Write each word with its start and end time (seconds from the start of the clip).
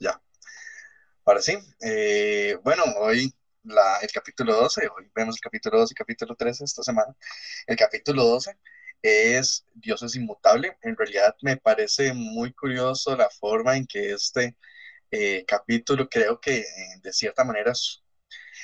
Ya. 0.00 0.20
Ahora 1.24 1.42
sí. 1.42 1.58
Eh, 1.80 2.56
bueno, 2.64 2.84
hoy 2.98 3.34
la, 3.64 3.98
el 3.98 4.10
capítulo 4.10 4.54
12, 4.54 4.88
hoy 4.96 5.10
vemos 5.14 5.36
el 5.36 5.40
capítulo 5.40 5.78
12 5.78 5.92
y 5.92 5.94
capítulo 5.94 6.34
13 6.36 6.64
esta 6.64 6.82
semana. 6.82 7.14
El 7.66 7.76
capítulo 7.76 8.24
12 8.24 8.56
es 9.02 9.66
Dios 9.74 10.02
es 10.02 10.16
inmutable. 10.16 10.76
En 10.82 10.96
realidad 10.96 11.36
me 11.42 11.56
parece 11.56 12.12
muy 12.14 12.52
curioso 12.52 13.16
la 13.16 13.28
forma 13.30 13.76
en 13.76 13.86
que 13.86 14.12
este 14.12 14.56
eh, 15.10 15.44
capítulo 15.46 16.08
creo 16.08 16.40
que 16.40 16.58
eh, 16.60 16.66
de 17.02 17.12
cierta 17.12 17.44
manera 17.44 17.72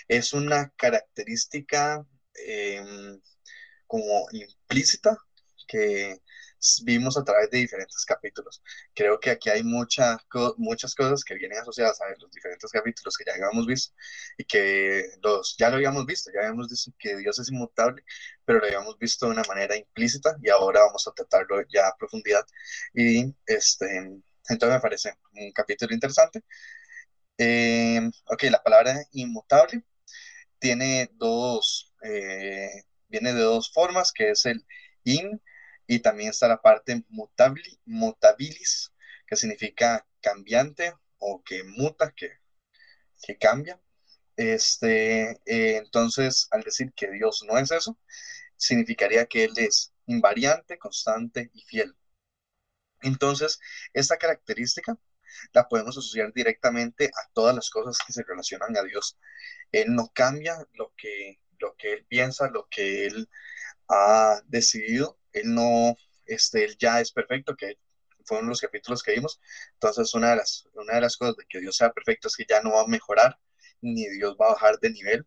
es, 0.08 0.32
una 0.32 0.70
característica 0.76 2.06
em, 2.34 3.20
como 3.86 4.26
implícita 4.32 5.18
que 5.66 6.20
vimos 6.84 7.16
a 7.16 7.24
través 7.24 7.50
de 7.50 7.58
diferentes 7.58 8.04
capítulos. 8.04 8.62
Creo 8.94 9.18
que 9.20 9.30
aquí 9.30 9.50
hay 9.50 9.62
mucha, 9.62 10.18
muchas 10.56 10.94
cosas 10.94 11.24
que 11.24 11.34
vienen 11.34 11.58
asociadas 11.58 12.00
a 12.00 12.08
los 12.20 12.30
diferentes 12.30 12.70
capítulos 12.70 13.16
que 13.16 13.24
ya 13.26 13.32
habíamos 13.34 13.66
visto 13.66 13.94
y 14.38 14.44
que 14.44 15.10
los, 15.22 15.56
ya 15.58 15.68
lo 15.70 15.76
habíamos 15.76 16.06
visto, 16.06 16.30
ya 16.32 16.40
habíamos 16.40 16.68
visto 16.68 16.92
que 16.98 17.16
Dios 17.16 17.38
es 17.38 17.50
inmutable, 17.50 18.04
pero 18.44 18.58
lo 18.60 18.66
habíamos 18.66 18.98
visto 18.98 19.26
de 19.26 19.32
una 19.32 19.42
manera 19.48 19.76
implícita 19.76 20.36
y 20.42 20.50
ahora 20.50 20.80
vamos 20.80 21.06
a 21.08 21.12
tratarlo 21.12 21.62
ya 21.72 21.88
a 21.88 21.96
profundidad. 21.96 22.46
Y 22.94 23.34
este, 23.46 23.86
entonces 24.48 24.76
me 24.76 24.80
parece 24.80 25.14
un 25.32 25.52
capítulo 25.52 25.94
interesante. 25.94 26.42
Eh, 27.38 28.00
ok, 28.26 28.42
la 28.44 28.62
palabra 28.62 29.02
inmutable 29.12 29.82
tiene 30.58 31.10
dos, 31.14 31.92
eh, 32.02 32.70
viene 33.08 33.34
de 33.34 33.40
dos 33.40 33.72
formas, 33.72 34.12
que 34.12 34.30
es 34.30 34.46
el 34.46 34.64
in 35.04 35.40
y 35.86 36.00
también 36.00 36.30
está 36.30 36.48
la 36.48 36.62
parte 36.62 37.04
mutabili, 37.08 37.80
mutabilis, 37.84 38.92
que 39.26 39.36
significa 39.36 40.06
cambiante 40.20 40.94
o 41.18 41.42
que 41.42 41.64
muta, 41.64 42.12
que, 42.12 42.38
que 43.22 43.36
cambia. 43.38 43.80
Este, 44.36 45.40
eh, 45.46 45.76
entonces, 45.76 46.48
al 46.50 46.62
decir 46.62 46.92
que 46.94 47.10
Dios 47.10 47.44
no 47.46 47.58
es 47.58 47.70
eso, 47.70 47.98
significaría 48.56 49.26
que 49.26 49.44
Él 49.44 49.52
es 49.56 49.92
invariante, 50.06 50.78
constante 50.78 51.50
y 51.54 51.62
fiel. 51.62 51.94
Entonces, 53.02 53.60
esta 53.92 54.16
característica 54.16 54.98
la 55.52 55.68
podemos 55.68 55.96
asociar 55.98 56.32
directamente 56.32 57.06
a 57.06 57.30
todas 57.32 57.54
las 57.54 57.70
cosas 57.70 57.98
que 58.04 58.12
se 58.12 58.22
relacionan 58.22 58.76
a 58.76 58.82
Dios. 58.82 59.18
Él 59.72 59.94
no 59.94 60.10
cambia 60.14 60.56
lo 60.74 60.92
que, 60.96 61.40
lo 61.58 61.76
que 61.76 61.92
Él 61.94 62.06
piensa, 62.06 62.48
lo 62.50 62.68
que 62.70 63.06
Él 63.06 63.28
ha 63.88 64.40
decidido, 64.46 65.18
él 65.34 65.54
no, 65.54 65.96
este, 66.26 66.64
él 66.64 66.76
ya 66.78 67.00
es 67.00 67.12
perfecto, 67.12 67.56
que 67.56 67.78
fueron 68.24 68.48
los 68.48 68.60
capítulos 68.60 69.02
que 69.02 69.12
vimos. 69.12 69.40
Entonces, 69.74 70.14
una 70.14 70.30
de, 70.30 70.36
las, 70.36 70.68
una 70.74 70.94
de 70.94 71.00
las 71.02 71.16
cosas 71.16 71.36
de 71.36 71.44
que 71.48 71.60
Dios 71.60 71.76
sea 71.76 71.92
perfecto 71.92 72.28
es 72.28 72.36
que 72.36 72.46
ya 72.48 72.62
no 72.62 72.72
va 72.72 72.82
a 72.82 72.86
mejorar, 72.86 73.38
ni 73.80 74.08
Dios 74.08 74.36
va 74.40 74.46
a 74.48 74.52
bajar 74.54 74.78
de 74.80 74.90
nivel, 74.90 75.26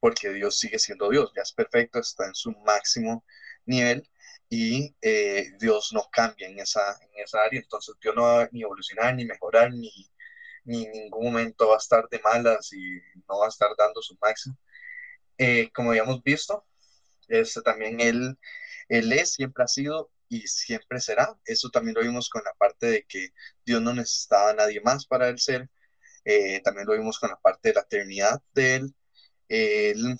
porque 0.00 0.30
Dios 0.30 0.58
sigue 0.58 0.78
siendo 0.78 1.08
Dios, 1.10 1.32
ya 1.36 1.42
es 1.42 1.52
perfecto, 1.52 2.00
está 2.00 2.26
en 2.26 2.34
su 2.34 2.50
máximo 2.66 3.24
nivel 3.66 4.08
y 4.48 4.94
eh, 5.00 5.52
Dios 5.60 5.92
no 5.92 6.08
cambia 6.12 6.48
en 6.48 6.58
esa, 6.58 6.98
en 7.00 7.22
esa 7.24 7.40
área. 7.42 7.60
Entonces, 7.60 7.94
Dios 8.02 8.14
no 8.14 8.22
va 8.22 8.42
a 8.42 8.48
ni 8.52 8.62
evolucionar, 8.62 9.14
ni 9.14 9.24
mejorar, 9.24 9.72
ni, 9.72 9.90
ni 10.64 10.84
en 10.86 10.92
ningún 10.92 11.24
momento 11.26 11.68
va 11.68 11.76
a 11.76 11.78
estar 11.78 12.08
de 12.08 12.18
malas 12.20 12.72
y 12.72 13.00
no 13.28 13.38
va 13.38 13.46
a 13.46 13.48
estar 13.48 13.70
dando 13.78 14.02
su 14.02 14.16
máximo. 14.20 14.58
Eh, 15.38 15.70
como 15.72 15.90
habíamos 15.90 16.22
visto, 16.22 16.66
este, 17.28 17.62
también 17.62 18.00
él 18.00 18.38
él 18.92 19.12
es, 19.12 19.32
siempre 19.34 19.64
ha 19.64 19.68
sido 19.68 20.10
y 20.28 20.46
siempre 20.48 21.00
será. 21.00 21.38
Eso 21.46 21.70
también 21.70 21.94
lo 21.96 22.02
vimos 22.02 22.28
con 22.28 22.42
la 22.44 22.52
parte 22.54 22.86
de 22.86 23.04
que 23.04 23.30
Dios 23.64 23.80
no 23.82 23.94
necesitaba 23.94 24.50
a 24.50 24.54
nadie 24.54 24.80
más 24.82 25.06
para 25.06 25.28
el 25.28 25.38
ser. 25.40 25.70
Eh, 26.24 26.60
también 26.62 26.86
lo 26.86 26.94
vimos 26.94 27.18
con 27.18 27.30
la 27.30 27.40
parte 27.40 27.70
de 27.70 27.74
la 27.76 27.82
eternidad 27.82 28.42
de 28.54 28.76
él. 28.76 28.94
él. 29.48 30.18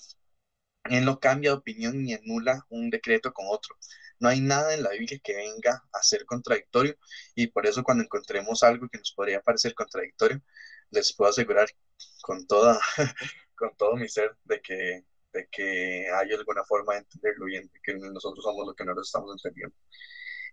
no 1.05 1.19
cambia 1.19 1.51
de 1.51 1.57
opinión 1.57 2.03
ni 2.03 2.13
anula 2.13 2.65
un 2.69 2.89
decreto 2.89 3.31
con 3.33 3.45
otro. 3.49 3.75
No 4.19 4.29
hay 4.29 4.41
nada 4.41 4.73
en 4.73 4.83
la 4.83 4.91
Biblia 4.91 5.19
que 5.23 5.35
venga 5.35 5.83
a 5.93 6.03
ser 6.03 6.25
contradictorio 6.25 6.95
y 7.35 7.47
por 7.47 7.65
eso 7.67 7.83
cuando 7.83 8.03
encontremos 8.03 8.63
algo 8.63 8.87
que 8.89 8.97
nos 8.97 9.13
podría 9.13 9.41
parecer 9.41 9.73
contradictorio, 9.75 10.41
les 10.91 11.13
puedo 11.13 11.31
asegurar 11.31 11.69
con, 12.23 12.47
toda, 12.47 12.79
con 13.55 13.75
todo 13.77 13.95
mi 13.97 14.07
ser 14.09 14.35
de 14.45 14.61
que 14.61 15.05
de 15.33 15.47
que 15.51 16.07
hay 16.11 16.31
alguna 16.33 16.63
forma 16.65 16.93
de 16.93 16.99
entenderlo 16.99 17.45
bien, 17.45 17.69
de 17.73 17.79
que 17.83 17.95
nosotros 17.95 18.43
somos 18.43 18.67
lo 18.67 18.73
que 18.75 18.85
no 18.85 18.93
lo 18.93 19.01
estamos 19.01 19.31
entendiendo. 19.37 19.75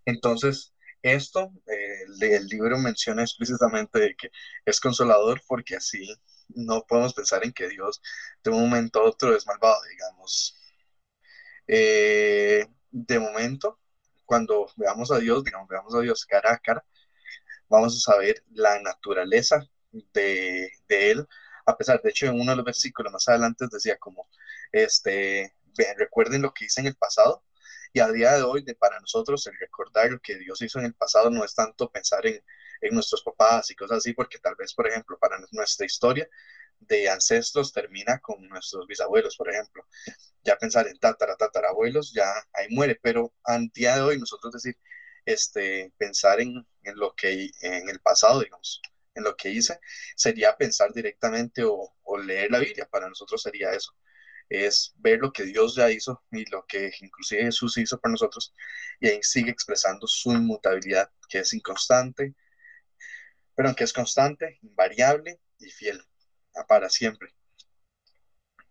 Entonces, 0.04 0.74
esto, 1.02 1.52
eh, 1.66 2.04
el 2.20 2.46
libro 2.46 2.78
menciona 2.78 3.22
explícitamente 3.22 3.98
de 3.98 4.14
que 4.16 4.30
es 4.64 4.80
consolador 4.80 5.40
porque 5.48 5.76
así 5.76 6.06
no 6.48 6.84
podemos 6.86 7.14
pensar 7.14 7.44
en 7.44 7.52
que 7.52 7.68
Dios 7.68 8.02
de 8.44 8.50
un 8.50 8.60
momento 8.62 9.00
a 9.00 9.04
otro 9.04 9.34
es 9.34 9.46
malvado, 9.46 9.80
digamos. 9.90 10.56
Eh, 11.66 12.66
de 12.90 13.18
momento, 13.18 13.78
cuando 14.26 14.66
veamos 14.76 15.10
a 15.12 15.18
Dios, 15.18 15.44
digamos, 15.44 15.68
veamos 15.68 15.94
a 15.94 16.00
Dios 16.00 16.24
cara 16.26 16.54
a 16.54 16.58
cara, 16.58 16.84
vamos 17.68 17.96
a 17.96 18.12
saber 18.12 18.44
la 18.52 18.80
naturaleza 18.80 19.60
de, 19.92 20.70
de 20.88 21.10
Él, 21.12 21.28
a 21.70 21.76
pesar, 21.76 22.00
de 22.02 22.10
hecho, 22.10 22.26
en 22.26 22.40
uno 22.40 22.52
de 22.52 22.56
los 22.56 22.64
versículos 22.64 23.12
más 23.12 23.28
adelante 23.28 23.66
decía 23.70 23.96
como, 23.98 24.28
este, 24.72 25.54
recuerden 25.96 26.42
lo 26.42 26.52
que 26.52 26.66
hice 26.66 26.80
en 26.80 26.88
el 26.88 26.96
pasado, 26.96 27.44
y 27.92 28.00
a 28.00 28.08
día 28.08 28.32
de 28.32 28.42
hoy, 28.42 28.62
para 28.78 29.00
nosotros, 29.00 29.46
el 29.46 29.58
recordar 29.58 30.10
lo 30.10 30.20
que 30.20 30.36
Dios 30.36 30.62
hizo 30.62 30.78
en 30.78 30.86
el 30.86 30.94
pasado 30.94 31.30
no 31.30 31.44
es 31.44 31.54
tanto 31.54 31.90
pensar 31.90 32.24
en, 32.26 32.42
en 32.80 32.94
nuestros 32.94 33.22
papás 33.22 33.70
y 33.70 33.74
cosas 33.74 33.98
así, 33.98 34.12
porque 34.12 34.38
tal 34.38 34.54
vez, 34.56 34.74
por 34.74 34.86
ejemplo, 34.88 35.18
para 35.18 35.38
nuestra 35.52 35.86
historia 35.86 36.28
de 36.78 37.08
ancestros 37.10 37.72
termina 37.72 38.18
con 38.20 38.46
nuestros 38.48 38.86
bisabuelos, 38.86 39.36
por 39.36 39.50
ejemplo. 39.50 39.86
Ya 40.44 40.56
pensar 40.56 40.86
en 40.88 40.98
tatara, 40.98 41.36
tatarabuelos, 41.36 42.12
ya 42.14 42.32
ahí 42.52 42.68
muere, 42.70 42.98
pero 43.02 43.32
a 43.44 43.58
día 43.74 43.96
de 43.96 44.02
hoy 44.02 44.18
nosotros 44.18 44.52
decir, 44.52 44.78
este, 45.24 45.92
pensar 45.98 46.40
en, 46.40 46.66
en 46.82 46.96
lo 46.96 47.14
que 47.14 47.50
en 47.60 47.88
el 47.88 48.00
pasado, 48.00 48.40
digamos, 48.40 48.80
lo 49.22 49.36
que 49.36 49.50
hice, 49.50 49.78
sería 50.16 50.56
pensar 50.56 50.92
directamente 50.92 51.62
o, 51.64 51.94
leer 52.24 52.50
la 52.50 52.58
Biblia. 52.58 52.88
Para 52.90 53.08
nosotros 53.08 53.42
sería 53.42 53.72
eso. 53.72 53.96
Es 54.48 54.92
ver 54.96 55.20
lo 55.20 55.32
que 55.32 55.44
Dios 55.44 55.76
ya 55.76 55.90
hizo 55.90 56.22
y 56.32 56.44
lo 56.50 56.66
que 56.66 56.92
inclusive 57.00 57.44
Jesús 57.44 57.78
hizo 57.78 58.00
por 58.00 58.10
nosotros. 58.10 58.54
Y 59.00 59.08
ahí 59.08 59.20
sigue 59.22 59.50
expresando 59.50 60.06
su 60.06 60.32
inmutabilidad, 60.32 61.10
que 61.28 61.40
es 61.40 61.52
inconstante, 61.54 62.34
pero 63.54 63.74
que 63.76 63.84
es 63.84 63.92
constante, 63.92 64.58
invariable 64.62 65.40
y 65.58 65.70
fiel 65.70 66.02
para 66.68 66.90
siempre. 66.90 67.32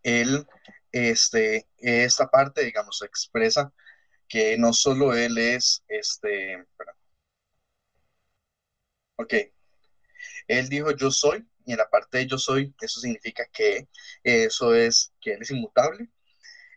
Él, 0.04 0.46
este, 0.92 1.68
esta 1.78 2.28
parte, 2.30 2.64
digamos, 2.66 3.02
expresa 3.04 3.74
que 4.28 4.58
no 4.58 4.74
solo 4.74 5.14
Él 5.14 5.38
es, 5.38 5.84
este, 5.88 6.66
ok, 9.18 9.34
él 10.50 10.68
dijo 10.70 10.92
yo 10.92 11.12
soy, 11.12 11.48
y 11.66 11.74
en 11.74 11.78
la 11.78 11.90
parte 11.90 12.18
de 12.18 12.28
yo 12.28 12.38
soy, 12.40 12.74
eso 12.82 13.00
significa 13.00 13.46
que 13.54 13.88
eso 14.24 14.74
es, 14.76 15.14
que 15.22 15.34
Él 15.34 15.42
es 15.42 15.52
inmutable, 15.52 16.10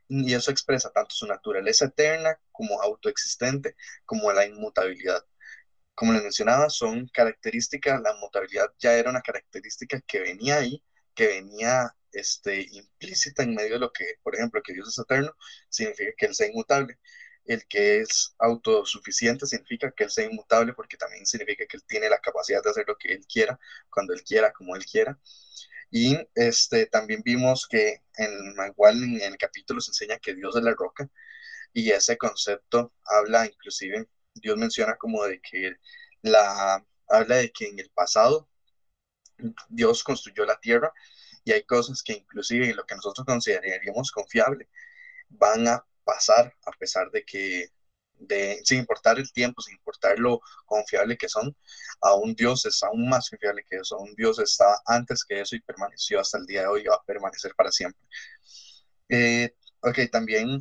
y 0.08 0.34
eso 0.34 0.50
expresa 0.50 0.90
tanto 0.92 1.14
su 1.14 1.26
naturaleza 1.26 1.86
eterna 1.86 2.38
como 2.52 2.80
autoexistente, 2.82 3.74
como 4.04 4.32
la 4.32 4.46
inmutabilidad. 4.46 5.24
Como 5.94 6.12
les 6.12 6.22
mencionaba, 6.22 6.68
son 6.70 7.08
características, 7.08 8.02
la 8.02 8.14
inmutabilidad 8.14 8.72
ya 8.78 8.94
era 8.94 9.10
una 9.10 9.22
característica 9.22 10.00
que 10.02 10.20
venía 10.20 10.58
ahí, 10.58 10.84
que 11.14 11.28
venía 11.28 11.96
este, 12.12 12.66
implícita 12.72 13.42
en 13.42 13.54
medio 13.54 13.74
de 13.74 13.80
lo 13.80 13.92
que, 13.92 14.16
por 14.22 14.34
ejemplo, 14.34 14.62
que 14.62 14.74
Dios 14.74 14.88
es 14.88 14.98
eterno, 14.98 15.34
significa 15.70 16.12
que 16.18 16.26
Él 16.26 16.34
sea 16.34 16.48
inmutable 16.48 16.98
el 17.44 17.66
que 17.66 18.00
es 18.00 18.34
autosuficiente 18.38 19.46
significa 19.46 19.90
que 19.92 20.04
él 20.04 20.10
sea 20.10 20.26
inmutable 20.26 20.72
porque 20.74 20.96
también 20.96 21.26
significa 21.26 21.66
que 21.66 21.76
él 21.76 21.84
tiene 21.86 22.08
la 22.08 22.18
capacidad 22.18 22.62
de 22.62 22.70
hacer 22.70 22.84
lo 22.86 22.96
que 22.96 23.12
él 23.12 23.26
quiera, 23.26 23.58
cuando 23.90 24.12
él 24.14 24.22
quiera, 24.22 24.52
como 24.52 24.76
él 24.76 24.84
quiera. 24.84 25.18
Y 25.90 26.18
este, 26.34 26.86
también 26.86 27.22
vimos 27.24 27.66
que 27.68 28.02
en, 28.16 28.54
igual 28.68 29.02
en 29.02 29.20
el 29.20 29.36
capítulo 29.36 29.80
se 29.80 29.90
enseña 29.90 30.18
que 30.18 30.34
Dios 30.34 30.56
es 30.56 30.62
la 30.62 30.74
roca 30.74 31.08
y 31.72 31.90
ese 31.90 32.16
concepto 32.18 32.94
habla 33.04 33.46
inclusive, 33.46 34.08
Dios 34.34 34.56
menciona 34.56 34.96
como 34.96 35.24
de 35.24 35.40
que 35.40 35.76
la, 36.22 36.84
habla 37.08 37.36
de 37.36 37.52
que 37.52 37.68
en 37.68 37.78
el 37.78 37.90
pasado 37.90 38.48
Dios 39.68 40.04
construyó 40.04 40.44
la 40.44 40.58
tierra 40.60 40.92
y 41.44 41.52
hay 41.52 41.64
cosas 41.64 42.02
que 42.02 42.12
inclusive 42.14 42.70
en 42.70 42.76
lo 42.76 42.86
que 42.86 42.94
nosotros 42.94 43.26
consideraríamos 43.26 44.12
confiable 44.12 44.68
van 45.28 45.68
a 45.68 45.84
pasar 46.04 46.54
a 46.66 46.72
pesar 46.72 47.10
de 47.10 47.24
que, 47.24 47.68
de, 48.18 48.60
sin 48.64 48.78
importar 48.80 49.18
el 49.18 49.32
tiempo, 49.32 49.60
sin 49.62 49.74
importar 49.76 50.18
lo 50.18 50.40
confiable 50.66 51.16
que 51.16 51.28
son, 51.28 51.56
aún 52.00 52.34
Dios 52.34 52.66
es 52.66 52.82
aún 52.82 53.08
más 53.08 53.28
confiable 53.30 53.64
que 53.68 53.76
eso, 53.76 53.96
aún 53.96 54.14
Dios 54.16 54.38
estaba 54.38 54.78
antes 54.86 55.24
que 55.24 55.40
eso 55.40 55.56
y 55.56 55.60
permaneció 55.60 56.20
hasta 56.20 56.38
el 56.38 56.46
día 56.46 56.62
de 56.62 56.66
hoy 56.68 56.82
y 56.82 56.86
va 56.88 56.96
a 56.96 57.04
permanecer 57.04 57.54
para 57.56 57.70
siempre. 57.72 58.00
Eh, 59.08 59.54
ok, 59.80 59.98
también 60.10 60.60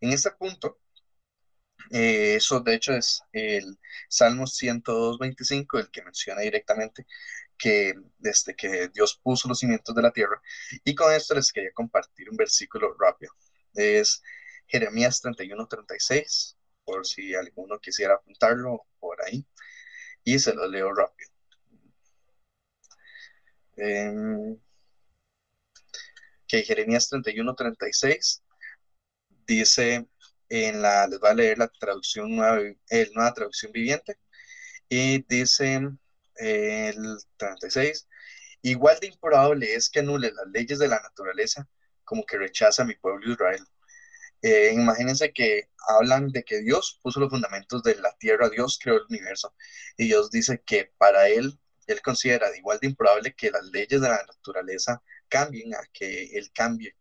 en 0.00 0.12
este 0.12 0.30
punto 0.32 0.78
Eh, 1.90 2.36
eso 2.36 2.60
de 2.60 2.74
hecho 2.74 2.92
es 2.94 3.22
el 3.32 3.78
Salmo 4.08 4.46
102.25, 4.46 5.78
el 5.78 5.90
que 5.90 6.02
menciona 6.02 6.40
directamente 6.42 7.06
que 7.58 7.94
desde 8.18 8.54
que 8.56 8.88
Dios 8.88 9.18
puso 9.22 9.48
los 9.48 9.60
cimientos 9.60 9.94
de 9.94 10.02
la 10.02 10.12
tierra. 10.12 10.40
Y 10.84 10.94
con 10.94 11.12
esto 11.12 11.34
les 11.34 11.52
quería 11.52 11.70
compartir 11.72 12.28
un 12.30 12.36
versículo 12.36 12.94
rápido. 12.98 13.32
Es 13.74 14.22
Jeremías 14.66 15.22
31.36, 15.22 16.56
por 16.84 17.06
si 17.06 17.34
alguno 17.34 17.78
quisiera 17.78 18.14
apuntarlo 18.14 18.86
por 18.98 19.22
ahí. 19.24 19.46
Y 20.24 20.38
se 20.38 20.54
lo 20.54 20.66
leo 20.68 20.92
rápido. 20.92 21.30
Eh, 23.76 24.56
que 26.46 26.62
Jeremías 26.62 27.10
31.36 27.10 28.42
dice 29.46 30.06
en 30.48 30.82
la, 30.82 31.06
les 31.06 31.18
voy 31.20 31.30
a 31.30 31.34
leer 31.34 31.58
la 31.58 31.68
traducción 31.68 32.34
nueva, 32.36 32.60
el 32.88 33.12
nueva 33.14 33.34
traducción 33.34 33.72
viviente, 33.72 34.18
y 34.88 35.22
dice 35.24 35.80
el 36.36 37.18
36, 37.36 38.08
igual 38.62 38.98
de 39.00 39.08
improbable 39.08 39.74
es 39.74 39.90
que 39.90 40.00
anule 40.00 40.32
las 40.32 40.46
leyes 40.48 40.78
de 40.78 40.88
la 40.88 41.00
naturaleza 41.00 41.68
como 42.04 42.24
que 42.24 42.38
rechaza 42.38 42.82
a 42.82 42.86
mi 42.86 42.94
pueblo 42.94 43.32
Israel. 43.32 43.66
Eh, 44.42 44.72
imagínense 44.74 45.32
que 45.32 45.70
hablan 45.88 46.28
de 46.28 46.42
que 46.44 46.60
Dios 46.60 46.98
puso 47.02 47.20
los 47.20 47.30
fundamentos 47.30 47.82
de 47.82 47.96
la 47.96 48.12
tierra, 48.18 48.48
Dios 48.48 48.78
creó 48.82 48.96
el 48.96 49.06
universo, 49.08 49.54
y 49.96 50.06
Dios 50.06 50.30
dice 50.30 50.62
que 50.64 50.92
para 50.98 51.28
él, 51.28 51.58
él 51.86 52.02
considera 52.02 52.54
igual 52.56 52.78
de 52.80 52.88
improbable 52.88 53.34
que 53.34 53.50
las 53.50 53.64
leyes 53.66 54.00
de 54.00 54.08
la 54.08 54.22
naturaleza 54.26 55.02
cambien, 55.28 55.74
a 55.74 55.80
que 55.92 56.24
él 56.36 56.50
cambie, 56.52 56.96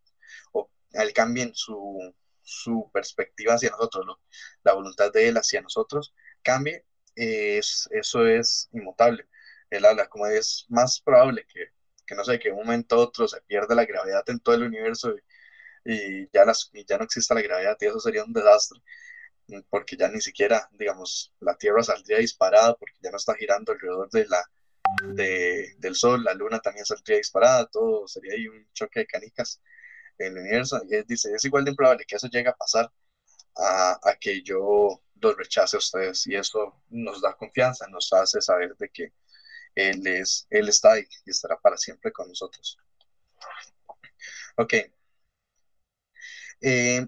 o 0.53 0.69
él 0.91 1.13
cambie 1.13 1.51
su, 1.53 2.15
su 2.45 2.89
perspectiva 2.93 3.55
hacia 3.55 3.71
nosotros, 3.71 4.17
la 4.63 4.73
voluntad 4.73 5.11
de 5.11 5.27
Él 5.27 5.37
hacia 5.37 5.61
nosotros 5.61 6.13
cambie, 6.41 6.85
es, 7.15 7.87
eso 7.91 8.25
es 8.27 8.69
inmutable. 8.73 9.27
Él 9.69 9.85
habla 9.85 10.07
como 10.07 10.27
es 10.27 10.65
más 10.69 11.01
probable 11.01 11.45
que, 11.51 11.67
que, 12.05 12.15
no 12.15 12.23
sé, 12.23 12.39
que 12.39 12.49
de 12.49 12.55
un 12.55 12.65
momento 12.65 12.95
a 12.95 12.99
otro 12.99 13.27
se 13.27 13.41
pierda 13.41 13.75
la 13.75 13.85
gravedad 13.85 14.23
en 14.27 14.39
todo 14.39 14.55
el 14.55 14.63
universo 14.63 15.13
ya, 16.33 16.45
las, 16.45 16.71
ya 16.87 16.97
no 16.97 17.03
exista 17.03 17.35
la 17.35 17.41
gravedad 17.41 17.77
y 17.79 17.85
eso 17.85 17.99
sería 17.99 18.23
un 18.23 18.33
desastre 18.33 18.79
porque 19.69 19.95
ya 19.95 20.07
ni 20.09 20.21
siquiera, 20.21 20.67
digamos, 20.73 21.33
la 21.39 21.55
Tierra 21.55 21.83
saldría 21.83 22.17
disparada 22.17 22.75
porque 22.75 22.95
ya 23.01 23.11
no 23.11 23.17
está 23.17 23.35
girando 23.35 23.71
alrededor 23.71 24.09
de 24.09 24.25
la, 24.27 24.43
de, 25.13 25.75
del 25.77 25.95
Sol, 25.95 26.23
la 26.23 26.33
Luna 26.33 26.59
también 26.59 26.85
saldría 26.85 27.17
disparada, 27.17 27.67
todo 27.67 28.07
sería 28.07 28.33
ahí 28.33 28.47
un 28.47 28.67
choque 28.73 29.01
de 29.01 29.07
canicas 29.07 29.61
el 30.17 30.37
universo, 30.37 30.81
y 30.89 30.95
él 30.95 31.05
dice, 31.05 31.33
es 31.33 31.43
igual 31.43 31.65
de 31.65 31.71
improbable 31.71 32.05
que 32.05 32.15
eso 32.15 32.27
llegue 32.27 32.47
a 32.47 32.55
pasar 32.55 32.89
a, 33.57 33.99
a, 34.01 34.15
que 34.15 34.41
yo 34.41 35.01
los 35.21 35.37
rechace 35.37 35.75
a 35.75 35.79
ustedes, 35.79 36.25
y 36.27 36.35
eso 36.35 36.81
nos 36.89 37.21
da 37.21 37.35
confianza, 37.35 37.87
nos 37.87 38.11
hace 38.13 38.41
saber 38.41 38.75
de 38.77 38.89
que 38.89 39.11
Él, 39.75 40.07
es, 40.07 40.47
él 40.49 40.69
está 40.69 40.93
ahí 40.93 41.05
y 41.25 41.31
estará 41.31 41.57
para 41.57 41.77
siempre 41.77 42.11
con 42.13 42.29
nosotros. 42.29 42.77
Ok. 44.55 44.73
Eh, 46.61 47.05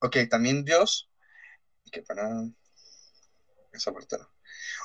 ok, 0.00 0.16
también 0.30 0.64
Dios, 0.64 1.10
que 1.92 2.02
para. 2.02 2.26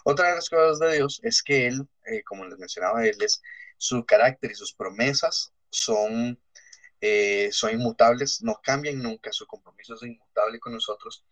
Otra 0.03 0.29
de 0.29 0.35
las 0.35 0.49
cosas 0.49 0.79
de 0.79 0.95
Dios 0.97 1.21
es 1.23 1.41
que 1.41 1.67
Él, 1.67 1.87
eh, 2.05 2.23
como 2.23 2.45
les 2.45 2.59
mencionaba, 2.59 3.05
Él 3.05 3.17
es 3.21 3.41
su 3.77 4.05
carácter 4.05 4.51
y 4.51 4.55
sus 4.55 4.73
promesas 4.73 5.53
son 5.69 6.37
eh, 7.01 7.49
son 7.51 7.71
inmutables, 7.73 8.43
no 8.43 8.59
cambian 8.63 9.01
nunca, 9.01 9.31
su 9.33 9.47
compromiso 9.47 9.95
es 9.95 10.03
inmutable 10.03 10.59
con 10.59 10.73
nosotros. 10.73 11.25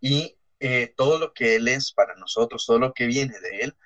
Y 0.00 0.38
eh, 0.60 0.94
todo 0.96 1.18
lo 1.18 1.32
que 1.32 1.56
Él 1.56 1.68
es 1.68 1.92
para 1.92 2.14
nosotros, 2.16 2.64
todo 2.66 2.78
lo 2.78 2.92
que 2.94 3.06
viene 3.06 3.38
de 3.40 3.60
Él, 3.62 3.76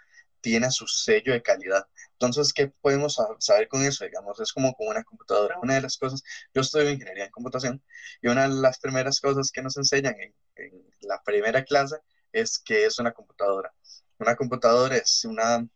tiene 0.40 0.70
su 0.70 0.86
sello 0.86 1.32
de 1.32 1.42
calidad. 1.42 1.88
Entonces, 2.14 2.52
¿qué 2.52 2.68
podemos 2.80 3.18
saber 3.40 3.68
con 3.68 3.82
eso? 3.84 4.04
Digamos, 4.04 4.40
es 4.40 4.52
como 4.52 4.74
con 4.74 4.88
una 4.88 5.04
computadora. 5.04 5.58
Una 5.62 5.74
de 5.74 5.82
las 5.82 5.98
cosas, 5.98 6.22
yo 6.54 6.62
estudio 6.62 6.90
ingeniería 6.90 7.26
en 7.26 7.30
computación 7.30 7.82
y 8.22 8.28
una 8.28 8.48
de 8.48 8.54
las 8.54 8.78
primeras 8.78 9.20
cosas 9.20 9.50
que 9.52 9.62
nos 9.62 9.76
enseñan 9.76 10.14
en, 10.20 10.34
en 10.56 10.86
la 11.02 11.22
primera 11.22 11.64
clase 11.64 11.96
es 12.32 12.58
que 12.58 12.86
es 12.86 12.98
una 12.98 13.12
computadora. 13.12 13.72
Una 14.18 14.36
computadora 14.36 14.96
es, 14.96 15.24
una, 15.24 15.66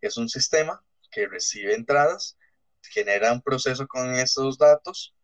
es 0.00 0.16
un 0.16 0.28
sistema 0.28 0.82
que 1.10 1.26
recibe 1.28 1.74
entradas 1.74 2.36
genera 2.82 3.32
un 3.32 3.42
proceso 3.42 3.86
con 3.86 4.14
esos 4.14 4.58
datos 4.58 5.14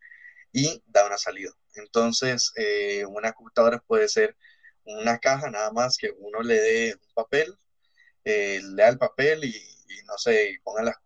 y 0.52 0.82
da 0.87 1.06
una 1.06 1.19
salida. 1.19 1.50
Entonces, 1.75 2.52
eh, 2.56 3.05
una 3.06 3.32
computadora 3.32 3.82
puede 3.87 4.09
ser 4.09 4.37
una 4.85 5.19
caja 5.19 5.50
nada 5.50 5.73
más 5.73 5.97
que 5.99 6.11
uno 6.19 6.43
le 6.43 6.61
dé 6.61 6.94
un 6.94 7.14
papel, 7.14 7.59
eh, 8.25 8.61
lea 8.62 8.88
el 8.88 8.99
papel 8.99 9.44
y, 9.44 9.55
no 10.06 10.19
sé, 10.19 10.61
ponga 10.65 10.83
la, 10.83 11.00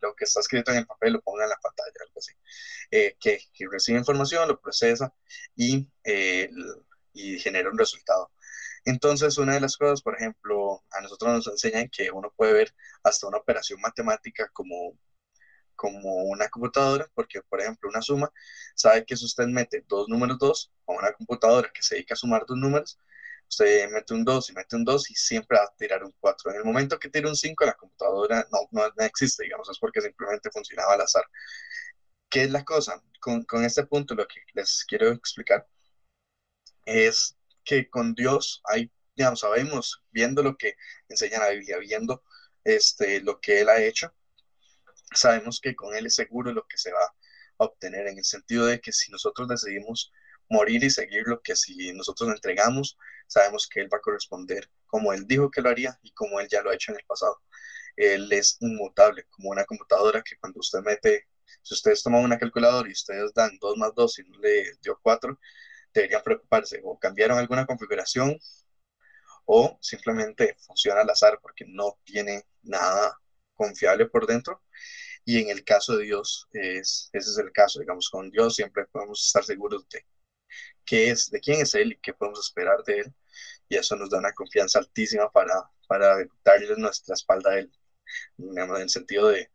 lo, 0.00 0.14
que 0.16 0.24
está 0.24 0.40
escrito 0.40 0.70
en 0.72 0.78
el 0.78 0.86
papel 0.86 1.14
lo 1.14 1.20
ponga 1.20 1.44
en 1.44 1.50
la 1.50 1.58
pantalla, 1.60 1.92
algo 2.06 2.18
así. 2.18 2.32
Eh, 2.90 3.16
que, 3.20 3.40
recibe 3.70 3.98
información, 3.98 4.48
lo 4.48 4.60
procesa 4.60 5.12
y, 5.56 5.88
y 7.12 7.38
genera 7.38 7.70
un 7.70 7.78
resultado. 7.78 8.30
Entonces, 8.84 9.36
una 9.38 9.54
de 9.54 9.60
las 9.60 9.76
cosas, 9.76 10.02
por 10.02 10.16
ejemplo, 10.16 10.82
a 10.90 11.00
nosotros 11.02 11.32
nos 11.32 11.46
enseñan 11.48 11.88
que 11.90 12.10
uno 12.10 12.32
puede 12.34 12.52
ver 12.52 12.74
hasta 13.02 13.26
una 13.26 13.38
operación 13.38 13.80
matemática 13.80 14.48
como 14.52 14.96
como 15.80 16.24
una 16.24 16.46
computadora, 16.50 17.08
porque 17.14 17.40
por 17.40 17.58
ejemplo 17.58 17.88
una 17.88 18.02
suma, 18.02 18.30
sabe 18.74 19.06
que 19.06 19.16
si 19.16 19.24
usted 19.24 19.46
mete 19.46 19.82
dos 19.88 20.10
números 20.10 20.38
2 20.38 20.72
a 20.86 20.92
una 20.92 21.12
computadora 21.14 21.70
que 21.72 21.82
se 21.82 21.94
dedica 21.94 22.12
a 22.12 22.18
sumar 22.18 22.44
dos 22.46 22.58
números, 22.58 22.98
usted 23.50 23.90
mete 23.90 24.14
un 24.14 24.24
2 24.24 24.50
y 24.50 24.52
mete 24.54 24.76
un 24.76 24.84
2 24.84 25.10
y 25.10 25.14
siempre 25.14 25.58
va 25.58 25.64
a 25.64 25.74
tirar 25.76 26.04
un 26.04 26.14
4. 26.20 26.52
En 26.52 26.58
el 26.58 26.64
momento 26.64 26.98
que 26.98 27.10
tira 27.10 27.28
un 27.28 27.36
5, 27.36 27.64
la 27.64 27.74
computadora 27.74 28.46
no, 28.52 28.58
no, 28.70 28.88
no, 28.96 29.04
existe, 29.04 29.44
digamos, 29.44 29.68
es 29.68 29.78
porque 29.78 30.00
simplemente 30.00 30.50
funcionaba 30.50 30.94
al 30.94 31.02
azar. 31.02 31.24
¿Qué 32.28 32.44
es 32.44 32.50
la 32.50 32.64
cosa? 32.64 33.02
Con, 33.20 33.44
con 33.44 33.64
este 33.64 33.84
punto 33.86 34.14
lo 34.14 34.26
que 34.26 34.40
les 34.54 34.84
quiero 34.86 35.08
explicar 35.10 35.66
es 36.84 37.36
que 37.64 37.90
con 37.90 38.14
Dios 38.14 38.62
hay, 38.64 38.90
digamos, 39.16 39.40
sabemos, 39.40 40.02
viendo 40.10 40.42
lo 40.42 40.56
que 40.56 40.76
enseña 41.08 41.40
la 41.40 41.50
Biblia, 41.50 41.78
viendo 41.78 42.22
este, 42.64 43.20
lo 43.20 43.40
que 43.40 43.60
Él 43.60 43.68
ha 43.68 43.82
hecho, 43.82 44.14
sabemos 45.12 45.60
que 45.60 45.74
con 45.74 45.94
Él 45.94 46.06
es 46.06 46.14
seguro 46.14 46.52
lo 46.52 46.66
que 46.66 46.78
se 46.78 46.92
va 46.92 47.02
a 47.02 47.64
obtener, 47.64 48.06
en 48.06 48.18
el 48.18 48.24
sentido 48.24 48.66
de 48.66 48.80
que 48.80 48.92
si 48.92 49.10
nosotros 49.10 49.48
decidimos 49.48 50.12
morir 50.50 50.84
y 50.84 50.90
seguirlo, 50.90 51.40
que 51.42 51.56
si 51.56 51.92
nosotros 51.94 52.28
entregamos, 52.30 52.98
sabemos 53.26 53.68
que 53.68 53.80
Él 53.80 53.88
va 53.92 53.98
a 53.98 54.02
corresponder 54.02 54.68
como 54.86 55.12
Él 55.12 55.26
dijo 55.26 55.50
que 55.50 55.62
lo 55.62 55.70
haría 55.70 55.98
y 56.02 56.12
como 56.12 56.40
Él 56.40 56.48
ya 56.50 56.62
lo 56.62 56.70
ha 56.70 56.74
hecho 56.74 56.92
en 56.92 56.98
el 56.98 57.04
pasado. 57.06 57.40
Él 57.96 58.30
es 58.32 58.56
inmutable, 58.60 59.26
como 59.30 59.50
una 59.50 59.64
computadora 59.64 60.22
que 60.22 60.36
cuando 60.38 60.60
usted 60.60 60.80
mete, 60.80 61.28
si 61.62 61.74
ustedes 61.74 62.02
toman 62.02 62.24
una 62.24 62.38
calculadora 62.38 62.88
y 62.88 62.92
ustedes 62.92 63.32
dan 63.34 63.56
2 63.60 63.76
más 63.78 63.94
2 63.94 64.18
y 64.18 64.22
no 64.24 64.38
le 64.40 64.72
dio 64.82 64.98
4, 65.02 65.38
deberían 65.94 66.22
preocuparse 66.22 66.80
o 66.84 66.98
cambiaron 66.98 67.38
alguna 67.38 67.66
configuración 67.66 68.38
o 69.44 69.78
simplemente 69.80 70.56
funciona 70.66 71.00
al 71.02 71.10
azar 71.10 71.38
porque 71.42 71.64
no 71.66 71.98
tiene 72.04 72.44
nada 72.62 73.18
confiable 73.54 74.06
por 74.06 74.26
dentro. 74.26 74.62
Y 75.24 75.40
en 75.40 75.50
el 75.50 75.64
caso 75.64 75.96
de 75.96 76.04
Dios, 76.04 76.48
es, 76.52 77.10
ese 77.12 77.30
es 77.30 77.38
el 77.38 77.52
caso, 77.52 77.80
digamos, 77.80 78.08
con 78.08 78.30
Dios 78.30 78.56
siempre 78.56 78.86
podemos 78.86 79.26
estar 79.26 79.44
seguros 79.44 79.86
de 79.88 80.06
qué 80.84 81.10
es, 81.10 81.30
de 81.30 81.40
quién 81.40 81.60
es 81.60 81.74
Él 81.74 81.92
y 81.92 81.98
qué 81.98 82.14
podemos 82.14 82.40
esperar 82.40 82.82
de 82.84 83.00
Él. 83.00 83.14
Y 83.68 83.76
eso 83.76 83.96
nos 83.96 84.10
da 84.10 84.18
una 84.18 84.32
confianza 84.34 84.78
altísima 84.80 85.30
para, 85.30 85.70
para 85.86 86.16
darle 86.44 86.76
nuestra 86.76 87.14
espalda 87.14 87.52
a 87.52 87.58
Él, 87.58 87.72
en 88.38 88.58
el 88.76 88.90
sentido 88.90 89.28
de, 89.28 89.50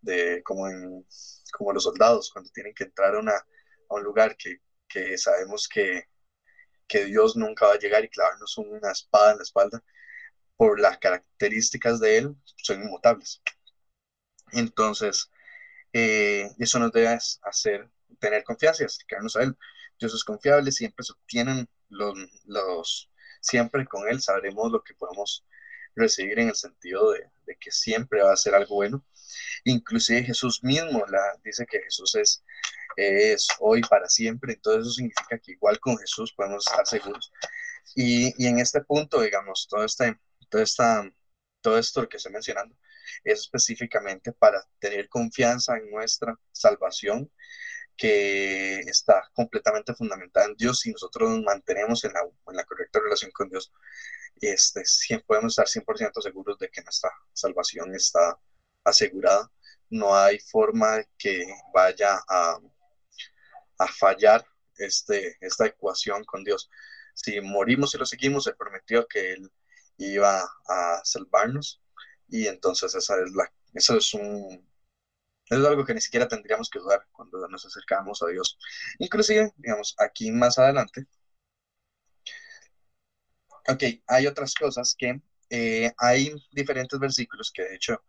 de 0.00 0.42
como, 0.42 0.68
en, 0.68 1.06
como 1.52 1.72
los 1.72 1.84
soldados, 1.84 2.30
cuando 2.32 2.50
tienen 2.50 2.74
que 2.74 2.84
entrar 2.84 3.14
a, 3.14 3.18
a 3.30 3.94
un 3.94 4.02
lugar 4.02 4.36
que, 4.36 4.60
que 4.88 5.16
sabemos 5.18 5.68
que, 5.68 6.04
que 6.88 7.04
Dios 7.06 7.36
nunca 7.36 7.66
va 7.66 7.74
a 7.74 7.78
llegar 7.78 8.04
y 8.04 8.08
clavarnos 8.08 8.58
una 8.58 8.90
espada 8.92 9.32
en 9.32 9.38
la 9.38 9.44
espalda, 9.44 9.82
por 10.56 10.80
las 10.80 10.98
características 10.98 12.00
de 12.00 12.18
él, 12.18 12.36
son 12.56 12.82
inmutables. 12.82 13.40
Entonces, 14.52 15.30
eh, 15.92 16.50
eso 16.58 16.78
nos 16.78 16.92
debe 16.92 17.18
hacer 17.42 17.88
tener 18.18 18.44
confianza 18.44 18.82
y 18.82 18.86
acercarnos 18.86 19.36
a 19.36 19.42
él. 19.44 19.56
Dios 20.00 20.14
es 20.14 20.24
confiable, 20.24 20.72
siempre 20.72 21.04
se 21.04 21.12
obtienen 21.12 21.68
los, 21.88 22.14
los, 22.46 23.10
siempre 23.40 23.86
con 23.86 24.08
él 24.08 24.20
sabremos 24.20 24.72
lo 24.72 24.82
que 24.82 24.94
podemos 24.94 25.44
recibir 25.94 26.38
en 26.38 26.48
el 26.48 26.54
sentido 26.54 27.12
de, 27.12 27.28
de, 27.46 27.56
que 27.56 27.70
siempre 27.70 28.22
va 28.22 28.32
a 28.32 28.36
ser 28.36 28.54
algo 28.54 28.76
bueno. 28.76 29.04
Inclusive 29.64 30.24
Jesús 30.24 30.64
mismo 30.64 31.04
la, 31.08 31.20
dice 31.44 31.66
que 31.66 31.80
Jesús 31.82 32.14
es, 32.14 32.42
es 32.96 33.46
hoy 33.60 33.82
para 33.82 34.08
siempre, 34.08 34.54
entonces 34.54 34.82
eso 34.82 34.92
significa 34.92 35.38
que 35.38 35.52
igual 35.52 35.78
con 35.78 35.98
Jesús 35.98 36.32
podemos 36.32 36.66
estar 36.66 36.86
seguros. 36.86 37.32
Y, 37.94 38.32
y 38.42 38.46
en 38.46 38.58
este 38.58 38.80
punto, 38.82 39.20
digamos, 39.20 39.66
todo 39.68 39.84
este 39.84 40.18
todo, 40.50 40.62
esta, 40.62 41.10
todo 41.62 41.78
esto 41.78 42.08
que 42.08 42.18
estoy 42.18 42.32
mencionando 42.32 42.76
es 43.24 43.40
específicamente 43.40 44.32
para 44.32 44.62
tener 44.78 45.08
confianza 45.08 45.76
en 45.76 45.90
nuestra 45.90 46.38
salvación, 46.52 47.30
que 48.00 48.80
está 48.80 49.30
completamente 49.34 49.94
fundamentada 49.94 50.46
en 50.46 50.56
Dios 50.56 50.86
y 50.86 50.90
nosotros 50.90 51.28
nos 51.28 51.42
mantenemos 51.42 52.02
en 52.04 52.14
la, 52.14 52.20
en 52.22 52.56
la 52.56 52.64
correcta 52.64 52.98
relación 52.98 53.30
con 53.30 53.50
Dios, 53.50 53.70
este, 54.40 54.82
podemos 55.26 55.52
estar 55.52 55.66
100% 55.66 56.22
seguros 56.22 56.58
de 56.58 56.70
que 56.70 56.80
nuestra 56.80 57.10
salvación 57.34 57.94
está 57.94 58.38
asegurada. 58.84 59.52
No 59.90 60.16
hay 60.16 60.38
forma 60.38 61.04
que 61.18 61.44
vaya 61.74 62.18
a, 62.26 62.58
a 63.78 63.86
fallar 63.86 64.46
este, 64.78 65.36
esta 65.42 65.66
ecuación 65.66 66.24
con 66.24 66.42
Dios. 66.42 66.70
Si 67.12 67.38
morimos 67.42 67.94
y 67.94 67.98
lo 67.98 68.06
seguimos, 68.06 68.46
Él 68.46 68.56
prometió 68.56 69.06
que 69.08 69.34
Él 69.34 69.52
iba 69.98 70.42
a 70.68 71.02
salvarnos 71.04 71.82
y 72.28 72.46
entonces 72.46 72.94
esa 72.94 73.20
es 73.22 73.30
la, 73.32 73.52
eso 73.74 73.98
es 73.98 74.14
un, 74.14 74.69
es 75.50 75.58
algo 75.66 75.84
que 75.84 75.94
ni 75.94 76.00
siquiera 76.00 76.28
tendríamos 76.28 76.70
que 76.70 76.78
dudar 76.78 77.06
cuando 77.12 77.46
nos 77.48 77.66
acercamos 77.66 78.22
a 78.22 78.28
Dios. 78.28 78.58
Inclusive, 78.98 79.52
digamos, 79.56 79.94
aquí 79.98 80.30
más 80.30 80.58
adelante, 80.58 81.06
ok, 83.68 83.82
hay 84.06 84.26
otras 84.26 84.54
cosas 84.54 84.94
que 84.96 85.20
eh, 85.50 85.92
hay 85.98 86.32
diferentes 86.52 86.98
versículos 86.98 87.50
que 87.52 87.62
de 87.64 87.74
hecho 87.76 88.02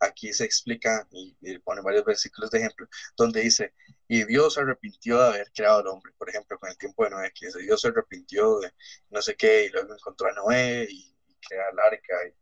aquí 0.00 0.32
se 0.32 0.44
explica 0.44 1.06
y, 1.10 1.58
pone 1.60 1.80
varios 1.82 2.04
versículos 2.04 2.50
de 2.50 2.58
ejemplo, 2.58 2.88
donde 3.16 3.40
dice, 3.40 3.74
y 4.08 4.24
Dios 4.24 4.54
se 4.54 4.60
arrepintió 4.60 5.20
de 5.20 5.28
haber 5.28 5.52
creado 5.52 5.80
al 5.80 5.86
hombre, 5.88 6.12
por 6.16 6.28
ejemplo, 6.28 6.58
con 6.58 6.70
el 6.70 6.78
tiempo 6.78 7.04
de 7.04 7.10
Noé, 7.10 7.32
que 7.34 7.46
dice, 7.46 7.60
Dios 7.60 7.80
se 7.80 7.88
arrepintió 7.88 8.60
de 8.60 8.72
no 9.10 9.22
sé 9.22 9.36
qué, 9.36 9.66
y 9.66 9.68
luego 9.70 9.94
encontró 9.94 10.28
a 10.28 10.32
Noé 10.32 10.86
y, 10.90 11.14
crea 11.40 11.64
el 11.72 11.78
arca, 11.78 12.14
y, 12.28 12.34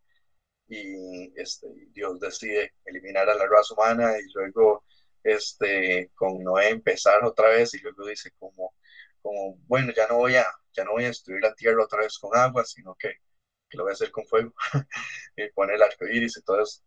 este, 0.68 1.68
Dios 1.92 2.20
decide 2.20 2.74
eliminar 2.84 3.28
a 3.28 3.34
la 3.34 3.46
raza 3.46 3.74
humana, 3.74 4.18
y 4.18 4.32
luego 4.34 4.84
este, 5.22 6.10
con 6.14 6.42
Noé 6.42 6.70
empezar 6.70 7.24
otra 7.24 7.48
vez, 7.50 7.74
y 7.74 7.80
luego 7.80 8.06
dice 8.06 8.32
como, 8.38 8.74
como 9.22 9.56
bueno, 9.66 9.92
ya 9.96 10.06
no 10.08 10.16
voy 10.16 10.36
a, 10.36 10.46
ya 10.72 10.84
no 10.84 10.92
voy 10.92 11.04
a 11.04 11.08
destruir 11.08 11.42
la 11.42 11.54
tierra 11.54 11.84
otra 11.84 12.00
vez 12.02 12.18
con 12.18 12.36
agua, 12.36 12.64
sino 12.64 12.94
que, 12.96 13.14
que 13.68 13.76
lo 13.78 13.84
voy 13.84 13.92
a 13.92 13.94
hacer 13.94 14.10
con 14.10 14.26
fuego, 14.26 14.54
y 15.36 15.48
pone 15.50 15.74
el 15.74 15.82
arco 15.82 16.06
iris 16.06 16.36
y 16.38 16.42
todo 16.42 16.62
eso. 16.62 16.82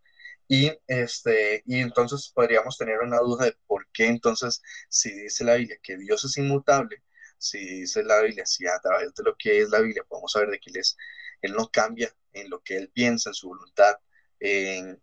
Y, 0.47 0.71
este, 0.87 1.61
y 1.67 1.79
entonces 1.79 2.31
podríamos 2.33 2.77
tener 2.77 2.99
una 2.99 3.19
duda 3.19 3.45
de 3.45 3.55
por 3.67 3.87
qué 3.93 4.07
entonces, 4.07 4.61
si 4.89 5.11
dice 5.13 5.43
la 5.43 5.55
Biblia 5.55 5.77
que 5.81 5.95
Dios 5.97 6.25
es 6.25 6.37
inmutable, 6.37 7.03
si 7.37 7.59
dice 7.81 8.03
la 8.03 8.21
Biblia, 8.21 8.45
si 8.45 8.67
a 8.67 8.79
través 8.79 9.13
de 9.13 9.23
lo 9.23 9.35
que 9.37 9.61
es 9.61 9.69
la 9.69 9.79
Biblia 9.79 10.03
podemos 10.07 10.31
saber 10.31 10.49
de 10.49 10.59
que 10.59 10.71
Él, 10.71 10.77
es, 10.77 10.97
él 11.41 11.53
no 11.53 11.69
cambia 11.71 12.13
en 12.33 12.49
lo 12.49 12.61
que 12.61 12.77
Él 12.77 12.89
piensa, 12.93 13.29
en 13.29 13.33
su 13.33 13.49
voluntad, 13.49 13.95
en, 14.39 15.01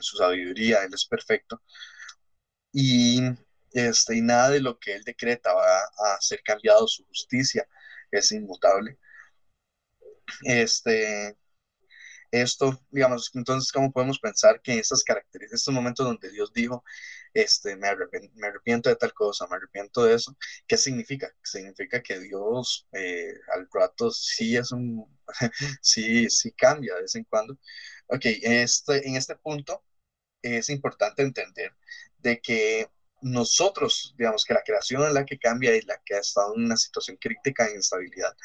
su 0.00 0.16
sabiduría, 0.16 0.84
Él 0.84 0.92
es 0.94 1.06
perfecto. 1.06 1.62
Y, 2.72 3.20
este, 3.72 4.16
y 4.16 4.20
nada 4.22 4.50
de 4.50 4.60
lo 4.60 4.78
que 4.78 4.94
Él 4.94 5.04
decreta 5.04 5.52
va 5.54 5.78
a 5.78 6.20
ser 6.20 6.42
cambiado, 6.42 6.86
su 6.86 7.04
justicia 7.06 7.66
es 8.10 8.32
inmutable. 8.32 8.98
Este, 10.42 11.36
esto, 12.42 12.80
digamos, 12.90 13.30
entonces, 13.34 13.70
¿cómo 13.72 13.92
podemos 13.92 14.18
pensar 14.18 14.60
que 14.62 14.78
estas 14.78 15.04
características, 15.04 15.60
estos 15.60 15.74
momentos 15.74 16.06
donde 16.06 16.30
Dios 16.30 16.52
dijo, 16.52 16.84
este, 17.32 17.76
me, 17.76 17.88
arrepiento, 17.88 18.88
de 18.88 18.96
tal 18.96 19.12
cosa, 19.14 19.46
me 19.48 19.56
arrepiento 19.56 20.04
de 20.04 20.14
eso, 20.14 20.36
¿qué 20.66 20.76
significa? 20.76 21.32
Significa 21.42 22.02
que 22.02 22.18
Dios 22.20 22.88
eh, 22.92 23.34
al 23.54 23.68
rato 23.72 24.10
sí 24.10 24.56
es 24.56 24.72
un, 24.72 25.06
sí, 25.80 26.28
sí 26.30 26.52
cambia 26.52 26.94
de 26.94 27.02
vez 27.02 27.14
en 27.14 27.24
cuando. 27.24 27.58
Ok, 28.08 28.22
este, 28.24 29.08
en 29.08 29.16
este 29.16 29.36
punto 29.36 29.84
es 30.42 30.68
importante 30.70 31.22
entender 31.22 31.72
de 32.18 32.40
que 32.40 32.88
nosotros, 33.22 34.14
digamos 34.18 34.44
que 34.44 34.54
la 34.54 34.62
creación 34.62 35.02
es 35.06 35.12
la 35.12 35.24
que 35.24 35.38
cambia 35.38 35.74
y 35.76 35.82
la 35.82 36.00
que 36.04 36.14
ha 36.14 36.20
estado 36.20 36.54
en 36.54 36.64
una 36.64 36.76
situación 36.76 37.16
crítica 37.18 37.64
de 37.66 37.76
instabilidad 37.76 38.36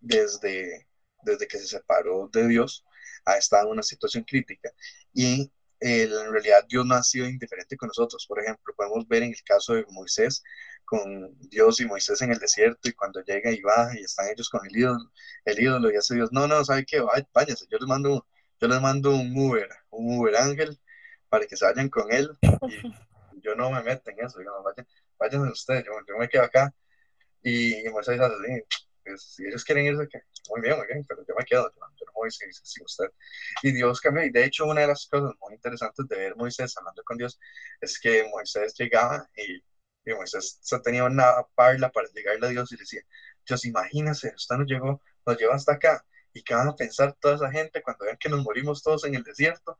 desde, 0.00 0.86
desde 1.22 1.48
que 1.48 1.58
se 1.58 1.66
separó 1.66 2.28
de 2.32 2.46
Dios, 2.48 2.84
ha 3.24 3.36
estado 3.38 3.66
en 3.66 3.72
una 3.72 3.82
situación 3.82 4.24
crítica 4.24 4.70
y 5.12 5.50
en 5.80 6.32
realidad 6.32 6.64
Dios 6.68 6.86
no 6.86 6.94
ha 6.94 7.02
sido 7.02 7.28
indiferente 7.28 7.76
con 7.76 7.88
nosotros. 7.88 8.24
Por 8.26 8.40
ejemplo, 8.40 8.74
podemos 8.74 9.06
ver 9.06 9.22
en 9.22 9.30
el 9.30 9.42
caso 9.44 9.74
de 9.74 9.84
Moisés, 9.90 10.42
con 10.84 11.36
Dios 11.50 11.80
y 11.80 11.86
Moisés 11.86 12.20
en 12.22 12.32
el 12.32 12.38
desierto 12.38 12.88
y 12.88 12.92
cuando 12.92 13.22
llega 13.22 13.50
y 13.50 13.60
baja 13.60 13.98
y 13.98 14.02
están 14.02 14.28
ellos 14.28 14.48
con 14.48 14.64
el 14.66 14.76
ídolo, 14.76 15.10
el 15.44 15.60
ídolo 15.60 15.92
y 15.92 15.96
hace 15.96 16.14
Dios, 16.14 16.30
no, 16.32 16.46
no, 16.46 16.64
¿sabe 16.64 16.84
qué? 16.86 17.02
Váyanse, 17.32 17.66
yo 17.70 17.78
les 17.78 17.88
mando, 17.88 18.26
yo 18.60 18.68
les 18.68 18.80
mando 18.80 19.14
un 19.14 19.36
Uber, 19.36 19.68
un 19.90 20.18
Uber 20.18 20.36
ángel 20.36 20.78
para 21.28 21.46
que 21.46 21.56
se 21.56 21.64
vayan 21.64 21.88
con 21.88 22.12
él 22.12 22.30
y 22.42 22.42
yo 23.42 23.54
no 23.54 23.70
me 23.70 23.82
meto 23.82 24.10
en 24.10 24.24
eso, 24.24 24.38
digamos, 24.38 24.62
vayan, 24.64 24.86
váyanse 25.18 25.52
ustedes, 25.52 25.84
yo, 25.84 25.92
yo 26.06 26.18
me 26.18 26.28
quedo 26.28 26.42
acá 26.42 26.74
y, 27.42 27.88
Moisés 27.90 28.20
hace 28.20 28.34
así, 28.34 28.62
pues, 29.04 29.22
si 29.22 29.46
ellos 29.46 29.64
quieren 29.64 29.86
irse, 29.86 30.08
muy 30.50 30.60
bien, 30.60 30.76
muy 30.76 30.86
bien, 30.86 31.04
pero 31.08 31.24
yo 31.26 31.34
me 31.36 31.44
quedo, 31.44 31.72
yo, 31.74 32.06
no 32.06 32.12
voy 32.14 32.30
sin, 32.30 32.52
sin, 32.52 32.84
usted. 32.84 33.06
Y 33.62 33.72
Dios 33.72 34.00
cambió, 34.00 34.24
y 34.24 34.30
de 34.30 34.44
hecho 34.44 34.66
una 34.66 34.82
de 34.82 34.88
las 34.88 35.06
cosas 35.06 35.32
muy 35.40 35.54
interesantes 35.54 36.06
de 36.08 36.16
ver 36.16 36.36
Moisés 36.36 36.76
hablando 36.76 37.02
con 37.04 37.16
Dios 37.18 37.38
es 37.80 37.98
que 37.98 38.28
Moisés 38.30 38.74
llegaba 38.78 39.28
y, 39.36 39.62
Moisés 40.12 40.60
tenía 40.84 41.04
una 41.04 41.32
parla 41.54 41.90
para 41.90 42.08
llegarle 42.08 42.46
a 42.46 42.50
Dios 42.50 42.70
y 42.72 42.76
decía, 42.76 43.00
Dios, 43.46 43.64
imagínese, 43.64 44.34
usted 44.36 44.56
nos 44.56 44.66
llegó, 44.68 45.02
nos 45.26 45.38
lleva 45.38 45.54
hasta 45.54 45.72
acá, 45.74 46.04
y 46.34 46.42
qué 46.42 46.54
van 46.54 46.68
a 46.68 46.76
pensar 46.76 47.14
toda 47.20 47.36
esa 47.36 47.50
gente 47.50 47.82
cuando 47.82 48.04
vean 48.04 48.18
que 48.18 48.28
nos 48.28 48.42
morimos 48.42 48.82
todos 48.82 49.04
en 49.04 49.14
el 49.14 49.22
desierto. 49.22 49.78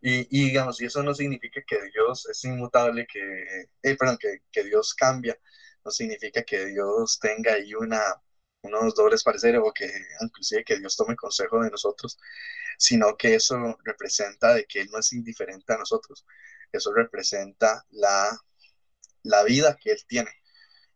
Y, 0.00 0.26
y 0.30 0.46
digamos, 0.48 0.80
y 0.80 0.86
eso 0.86 1.02
no 1.02 1.14
significa 1.14 1.62
que 1.66 1.80
Dios 1.92 2.28
es 2.28 2.44
inmutable, 2.44 3.06
que, 3.06 3.20
eh, 3.82 3.96
perdón, 3.96 4.18
que, 4.20 4.42
que 4.50 4.64
Dios 4.64 4.94
cambia, 4.94 5.38
no 5.84 5.90
significa 5.90 6.42
que 6.42 6.66
Dios 6.66 7.18
tenga 7.20 7.54
ahí 7.54 7.74
una, 7.74 8.00
unos 8.62 8.94
dobles 8.94 9.22
pareceres 9.22 9.60
o 9.62 9.72
que 9.72 9.90
inclusive 10.20 10.64
que 10.64 10.78
Dios 10.78 10.96
tome 10.96 11.16
consejo 11.16 11.62
de 11.62 11.70
nosotros, 11.70 12.18
sino 12.78 13.16
que 13.16 13.34
eso 13.34 13.76
representa 13.84 14.54
de 14.54 14.66
que 14.66 14.80
Él 14.82 14.88
no 14.90 14.98
es 14.98 15.12
indiferente 15.12 15.72
a 15.72 15.78
nosotros, 15.78 16.24
eso 16.72 16.92
representa 16.92 17.84
la, 17.90 18.30
la 19.22 19.42
vida 19.44 19.76
que 19.80 19.92
Él 19.92 20.04
tiene. 20.06 20.30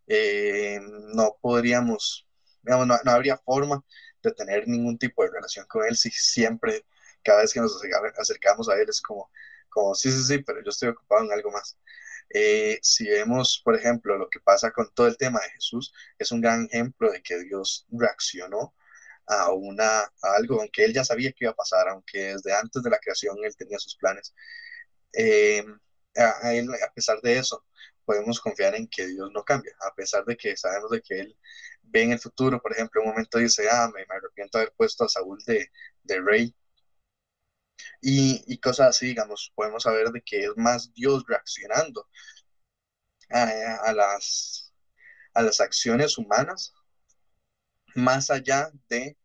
Eh, 0.07 0.81
no 1.15 1.37
podríamos, 1.41 2.27
digamos, 2.63 2.87
no, 2.87 3.11
habría 3.11 3.37
forma 3.39 3.85
de 4.23 4.33
tener 4.33 4.69
ningún 4.69 4.99
tipo 4.99 5.23
de 5.23 5.31
relación 5.31 5.67
con 5.67 5.85
Él 5.85 5.97
si 5.97 6.11
siempre, 6.11 6.87
cada 7.23 7.43
vez 7.43 7.53
que 7.53 7.61
nos 7.61 7.81
acercamos 8.19 8.69
a 8.69 8.75
Él 8.81 8.89
es 8.89 9.01
como, 9.01 9.31
como 9.69 9.95
sí, 9.95 10.11
sí, 10.11 10.23
sí, 10.23 10.39
pero 10.39 10.63
yo 10.63 10.71
estoy 10.71 10.91
ocupado 10.91 11.25
en 11.25 11.33
algo 11.33 11.51
más. 11.51 11.77
Eh, 12.31 12.79
si 12.83 13.09
vemos, 13.09 13.61
por 13.65 13.77
ejemplo, 13.77 14.19
lo 14.19 14.29
que 14.29 14.41
pasa 14.41 14.73
con 14.73 14.93
todo 14.95 15.07
el 15.07 15.17
tema 15.17 15.41
de 15.41 15.51
Jesús, 15.51 15.93
es 16.19 16.33
un 16.33 16.41
gran 16.41 16.67
ejemplo 16.67 17.11
de 17.13 17.23
que 17.23 17.39
Dios 17.41 17.87
reaccionó 17.91 18.75
a, 19.27 19.53
una, 19.53 20.11
algo, 20.23 20.61
aunque 20.61 20.85
él 20.85 20.95
ya 20.95 21.05
sabía 21.05 21.33
que 21.33 21.45
iba 21.45 21.53
a 21.53 21.57
pasar, 21.57 21.89
aunque 21.89 22.35
desde 22.35 22.55
antes 22.55 22.83
de 22.83 22.91
la 22.91 22.99
creación 22.99 23.37
él 23.45 23.57
tenía 23.57 23.79
sus 23.79 23.97
planes. 23.97 24.35
Eh, 25.13 25.65
a, 26.17 26.93
pesar 26.95 27.21
de 27.23 27.39
eso, 27.39 27.65
podemos 28.05 28.41
confiar 28.41 28.75
en 28.75 28.89
que 28.89 29.07
Dios 29.07 29.31
no 29.33 29.45
cambia, 29.45 29.73
a 29.81 29.95
pesar 29.95 30.25
de 30.25 30.37
que 30.37 30.57
sabemos 30.57 30.91
de 30.91 31.03
que 31.03 31.21
Él 31.21 31.37
ve 31.83 32.03
en 32.03 32.13
el 32.13 32.19
futuro, 32.19 32.61
por 32.61 32.73
ejemplo, 32.73 33.03
un 33.03 33.09
momento 33.09 33.39
dice, 33.39 33.69
ah, 33.71 33.91
me, 33.95 34.03
arrepiento 34.09 34.59
de 34.59 34.65
haber 34.65 34.75
puesto 34.77 35.05
a 35.05 35.09
Saúl 35.09 35.39
de, 35.47 35.71
de 36.03 36.21
rey, 36.21 36.55
y, 38.01 38.59
cosas 38.59 38.89
así, 38.91 39.07
digamos, 39.07 39.53
podemos 39.55 39.83
saber 39.83 40.11
de 40.11 40.23
que 40.23 40.45
es 40.45 40.57
más 40.57 40.93
Dios 40.95 41.25
reaccionando 41.27 42.09
a, 43.31 43.93
las, 43.93 44.73
a 45.35 45.43
las 45.43 45.61
acciones 45.61 46.19
humanas, 46.19 46.73
más 47.95 48.31
allá 48.31 48.71
de 48.89 49.17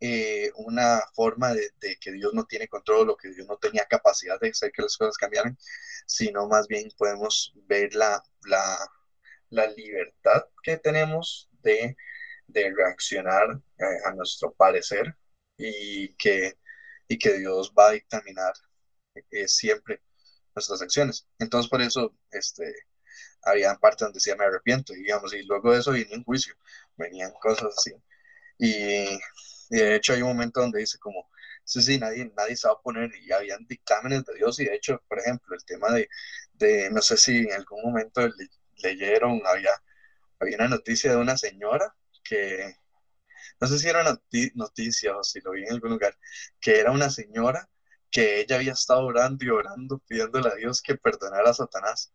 eh, 0.00 0.50
una 0.56 1.02
forma 1.14 1.52
de, 1.52 1.70
que 2.00 2.12
Dios 2.12 2.32
no 2.34 2.44
tiene 2.46 2.68
control 2.68 3.10
o 3.10 3.16
que 3.16 3.30
Dios 3.30 3.46
no 3.46 3.56
tenía 3.58 3.84
capacidad 3.86 4.40
de 4.40 4.50
hacer 4.50 4.72
que 4.72 4.82
las 4.82 4.96
cosas 4.96 5.16
cambiaran, 5.16 5.58
sino 6.06 6.48
más 6.48 6.66
bien 6.68 6.88
podemos 6.96 7.52
ver 7.66 7.94
la, 7.94 8.22
la, 9.50 9.66
libertad 9.76 10.44
que 10.62 10.78
tenemos 10.78 11.48
de, 11.62 11.96
reaccionar 12.48 13.60
eh, 13.78 13.84
a 14.06 14.12
nuestro 14.12 14.52
parecer 14.52 15.16
y 15.56 16.14
que 16.16 16.54
y 17.10 17.18
que 17.18 17.38
Dios 17.38 17.72
va 17.76 17.88
a 17.88 17.92
dictaminar 17.92 18.54
eh, 19.32 19.48
siempre 19.48 20.00
nuestras 20.54 20.80
acciones. 20.80 21.26
Entonces, 21.40 21.68
por 21.68 21.82
eso, 21.82 22.16
este, 22.30 22.72
había 23.42 23.74
parte 23.76 24.04
donde 24.04 24.18
decía 24.18 24.36
me 24.36 24.44
arrepiento, 24.44 24.92
digamos, 24.94 25.34
y 25.34 25.42
luego 25.42 25.72
de 25.72 25.80
eso 25.80 25.92
venía 25.92 26.16
un 26.16 26.24
juicio, 26.24 26.54
venían 26.96 27.32
cosas 27.42 27.74
así. 27.76 27.92
Y, 28.58 29.18
de 29.70 29.96
hecho 29.96 30.12
hay 30.12 30.22
un 30.22 30.28
momento 30.28 30.60
donde 30.60 30.80
dice 30.80 30.98
como, 30.98 31.28
sí, 31.64 31.82
sí, 31.82 31.98
nadie, 31.98 32.32
nadie 32.36 32.56
se 32.56 32.68
va 32.68 32.74
a 32.74 32.80
poner, 32.82 33.10
y 33.16 33.32
habían 33.32 33.66
dictámenes 33.66 34.24
de 34.24 34.34
Dios, 34.34 34.60
y 34.60 34.66
de 34.66 34.76
hecho, 34.76 35.02
por 35.08 35.18
ejemplo, 35.18 35.56
el 35.56 35.64
tema 35.64 35.92
de, 35.92 36.08
de 36.54 36.90
no 36.90 37.02
sé 37.02 37.16
si 37.16 37.38
en 37.38 37.52
algún 37.52 37.82
momento 37.82 38.22
leyeron, 38.84 39.42
había, 39.46 39.70
había 40.40 40.56
una 40.58 40.68
noticia 40.68 41.10
de 41.12 41.16
una 41.18 41.36
señora 41.36 41.94
que 42.22 42.76
no 43.60 43.66
sé 43.68 43.78
si 43.78 43.88
era 43.88 44.02
noticia 44.54 45.16
o 45.16 45.24
si 45.24 45.40
lo 45.40 45.52
vi 45.52 45.62
en 45.64 45.72
algún 45.74 45.90
lugar, 45.90 46.16
que 46.60 46.78
era 46.80 46.92
una 46.92 47.10
señora 47.10 47.68
que 48.10 48.40
ella 48.40 48.56
había 48.56 48.72
estado 48.72 49.04
orando 49.06 49.44
y 49.44 49.50
orando, 49.50 49.98
pidiéndole 50.06 50.48
a 50.50 50.54
Dios 50.56 50.82
que 50.82 50.96
perdonara 50.96 51.50
a 51.50 51.54
Satanás, 51.54 52.12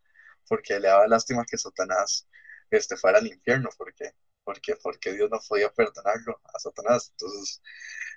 porque 0.47 0.79
le 0.79 0.87
daba 0.89 1.07
lástima 1.07 1.45
que 1.49 1.57
Satanás 1.57 2.27
este, 2.69 2.97
fuera 2.97 3.19
al 3.19 3.27
infierno, 3.27 3.69
porque, 3.77 4.13
porque, 4.45 4.75
porque 4.81 5.13
Dios 5.13 5.29
no 5.29 5.39
podía 5.47 5.69
perdonarlo 5.71 6.39
a 6.53 6.59
Satanás. 6.59 7.09
Entonces, 7.11 7.61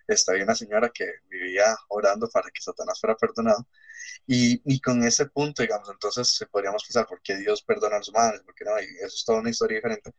está 0.06 0.32
una 0.34 0.54
señora 0.54 0.90
que 0.90 1.06
vivía 1.28 1.76
orando 1.88 2.28
para 2.28 2.50
que 2.50 2.62
Satanás 2.62 3.00
fuera 3.00 3.16
perdonado. 3.16 3.66
Y, 4.26 4.60
y, 4.64 4.80
con 4.80 5.02
ese 5.04 5.26
punto, 5.26 5.62
digamos, 5.62 5.88
entonces 5.90 6.46
podríamos 6.50 6.84
pensar, 6.84 7.06
¿por 7.06 7.20
qué 7.22 7.36
Dios 7.36 7.62
perdona 7.62 7.96
a 7.96 7.98
los 7.98 8.08
humanos? 8.10 8.42
¿Por 8.44 8.54
qué 8.54 8.64
no? 8.64 8.78
Y 8.80 8.84
eso 8.98 9.06
es 9.06 9.24
toda 9.24 9.40
una 9.40 9.50
historia 9.50 9.76
diferente. 9.76 10.12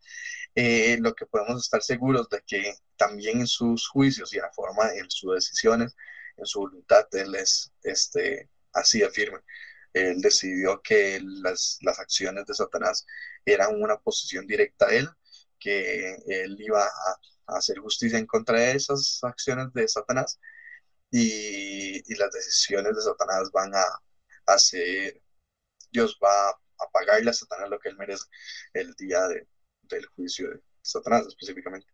Eh, 0.55 0.97
lo 0.99 1.13
que 1.13 1.25
podemos 1.25 1.63
estar 1.63 1.81
seguros 1.81 2.27
de 2.29 2.41
que 2.45 2.75
también 2.97 3.39
en 3.41 3.47
sus 3.47 3.87
juicios 3.87 4.33
y 4.33 4.37
en 4.37 4.43
la 4.43 4.51
forma, 4.51 4.93
en 4.95 5.09
sus 5.09 5.35
decisiones, 5.35 5.95
en 6.37 6.45
su 6.45 6.59
voluntad, 6.61 7.07
Él 7.13 7.35
es 7.35 7.71
este, 7.83 8.49
así 8.73 8.99
de 8.99 9.09
firme. 9.11 9.39
Él 9.93 10.21
decidió 10.21 10.81
que 10.81 11.19
las, 11.23 11.77
las 11.81 11.99
acciones 11.99 12.45
de 12.45 12.53
Satanás 12.53 13.05
eran 13.45 13.81
una 13.81 13.97
posición 13.97 14.45
directa 14.47 14.87
a 14.87 14.93
Él, 14.93 15.09
que 15.59 16.15
Él 16.27 16.57
iba 16.59 16.83
a, 16.83 17.57
hacer 17.57 17.79
justicia 17.79 18.19
en 18.19 18.27
contra 18.27 18.59
de 18.59 18.73
esas 18.73 19.19
acciones 19.23 19.73
de 19.73 19.87
Satanás 19.87 20.39
y, 21.11 22.15
las 22.15 22.31
decisiones 22.31 22.95
de 22.95 23.01
Satanás 23.01 23.51
van 23.51 23.73
a 23.75 23.83
hacer, 24.47 25.21
Dios 25.91 26.17
va 26.23 26.49
a 26.49 26.89
pagarle 26.91 27.29
a 27.31 27.33
Satanás 27.33 27.69
lo 27.69 27.79
que 27.79 27.89
él 27.89 27.97
merece 27.97 28.25
el 28.73 28.93
día 28.95 29.27
de, 29.27 29.47
del 29.83 30.05
juicio 30.07 30.49
de 30.49 30.61
Satanás 30.81 31.27
específicamente. 31.27 31.87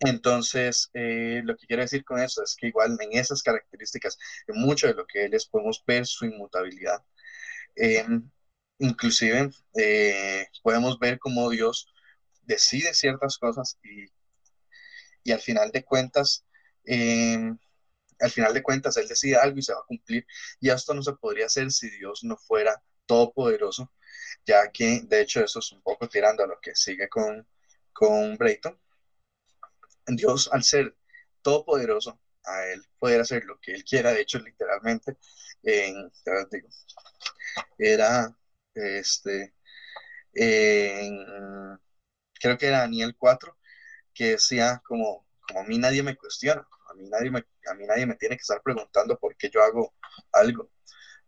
Entonces, 0.00 0.90
eh, 0.94 1.40
lo 1.44 1.56
que 1.56 1.66
quiero 1.66 1.82
decir 1.82 2.04
con 2.04 2.20
eso 2.20 2.42
es 2.42 2.56
que 2.56 2.66
igual 2.68 2.96
en 3.00 3.12
esas 3.18 3.42
características, 3.42 4.18
en 4.46 4.60
mucho 4.60 4.86
de 4.86 4.94
lo 4.94 5.06
que 5.06 5.24
él 5.26 5.34
es, 5.34 5.46
podemos 5.46 5.82
ver 5.86 6.06
su 6.06 6.26
inmutabilidad. 6.26 7.02
Eh, 7.76 8.04
inclusive, 8.78 9.50
podemos 10.62 10.98
ver 10.98 11.18
cómo 11.18 11.50
Dios 11.50 11.93
decide 12.46 12.94
ciertas 12.94 13.38
cosas 13.38 13.78
y, 13.82 14.06
y 15.22 15.32
al 15.32 15.40
final 15.40 15.70
de 15.70 15.84
cuentas, 15.84 16.44
al 16.86 18.30
final 18.30 18.54
de 18.54 18.62
cuentas, 18.62 18.96
Él 18.96 19.08
decide 19.08 19.36
algo 19.36 19.58
y 19.58 19.62
se 19.62 19.72
va 19.72 19.80
a 19.80 19.86
cumplir. 19.86 20.26
Y 20.60 20.70
esto 20.70 20.94
no 20.94 21.02
se 21.02 21.12
podría 21.14 21.46
hacer 21.46 21.70
si 21.70 21.90
Dios 21.90 22.24
no 22.24 22.36
fuera 22.36 22.82
todopoderoso, 23.06 23.92
ya 24.46 24.70
que 24.70 25.02
de 25.04 25.20
hecho 25.22 25.42
eso 25.44 25.58
es 25.58 25.72
un 25.72 25.82
poco 25.82 26.08
tirando 26.08 26.44
a 26.44 26.46
lo 26.46 26.58
que 26.60 26.74
sigue 26.74 27.08
con, 27.08 27.46
con 27.92 28.36
Brayton 28.36 28.78
Dios, 30.06 30.50
al 30.52 30.62
ser 30.62 30.96
todopoderoso, 31.42 32.20
a 32.44 32.66
él 32.66 32.84
poder 32.98 33.20
hacer 33.20 33.44
lo 33.44 33.58
que 33.60 33.72
él 33.72 33.84
quiera, 33.84 34.12
de 34.12 34.20
hecho, 34.20 34.38
literalmente, 34.38 35.16
en, 35.62 36.10
era, 37.78 38.36
este, 38.74 39.54
creo 42.44 42.58
que 42.58 42.66
era 42.66 42.80
Daniel 42.80 43.16
4, 43.18 43.56
que 44.12 44.32
decía 44.32 44.82
como, 44.86 45.26
como 45.48 45.60
a 45.60 45.64
mí 45.64 45.78
nadie 45.78 46.02
me 46.02 46.14
cuestiona, 46.14 46.68
a 46.90 46.94
mí 46.94 47.08
nadie 47.08 47.30
me, 47.30 47.38
a 47.66 47.74
mí 47.74 47.86
nadie 47.86 48.04
me 48.04 48.16
tiene 48.16 48.36
que 48.36 48.42
estar 48.42 48.60
preguntando 48.62 49.18
por 49.18 49.34
qué 49.36 49.48
yo 49.48 49.62
hago 49.62 49.94
algo, 50.30 50.70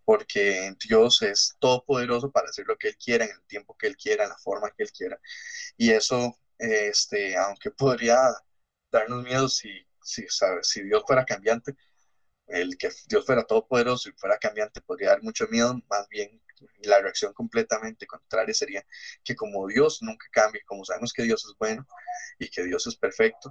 porque 0.05 0.75
Dios 0.87 1.23
es 1.23 1.57
todopoderoso 1.59 2.31
para 2.31 2.51
hacer 2.51 2.67
lo 2.67 2.77
que 2.77 2.89
Él 2.89 2.97
quiera, 2.99 3.25
en 3.25 3.31
el 3.31 3.43
tiempo 3.47 3.75
que 3.79 3.87
Él 3.87 3.97
quiera, 3.97 4.25
en 4.25 4.31
la 4.31 4.37
forma 4.37 4.71
que 4.77 4.83
Él 4.83 4.93
quiera, 4.93 5.19
y 5.79 5.91
eso, 5.91 6.39
este, 6.59 7.35
aunque 7.39 7.71
podría 7.71 8.19
darnos 8.93 9.25
miedo 9.25 9.49
si, 9.49 9.71
si, 10.03 10.27
si 10.63 10.83
Dios 10.83 11.03
fuera 11.07 11.25
cambiante, 11.25 11.75
el 12.47 12.77
que 12.77 12.91
Dios 13.09 13.25
fuera 13.25 13.45
todopoderoso 13.45 14.11
y 14.11 14.13
fuera 14.13 14.37
cambiante 14.39 14.83
podría 14.83 15.11
dar 15.11 15.23
mucho 15.23 15.47
miedo, 15.49 15.81
más 15.89 16.09
bien 16.11 16.43
la 16.83 17.01
reacción 17.01 17.33
completamente 17.33 18.07
contraria 18.07 18.55
sería 18.55 18.85
que 19.25 19.35
como 19.35 19.67
Dios 19.67 20.03
nunca 20.03 20.27
cambia, 20.31 20.63
como 20.67 20.85
sabemos 20.85 21.13
que 21.13 21.23
Dios 21.23 21.45
es 21.45 21.57
bueno 21.59 21.87
y 22.39 22.49
que 22.49 22.65
Dios 22.65 22.87
es 22.87 22.97
perfecto, 22.97 23.51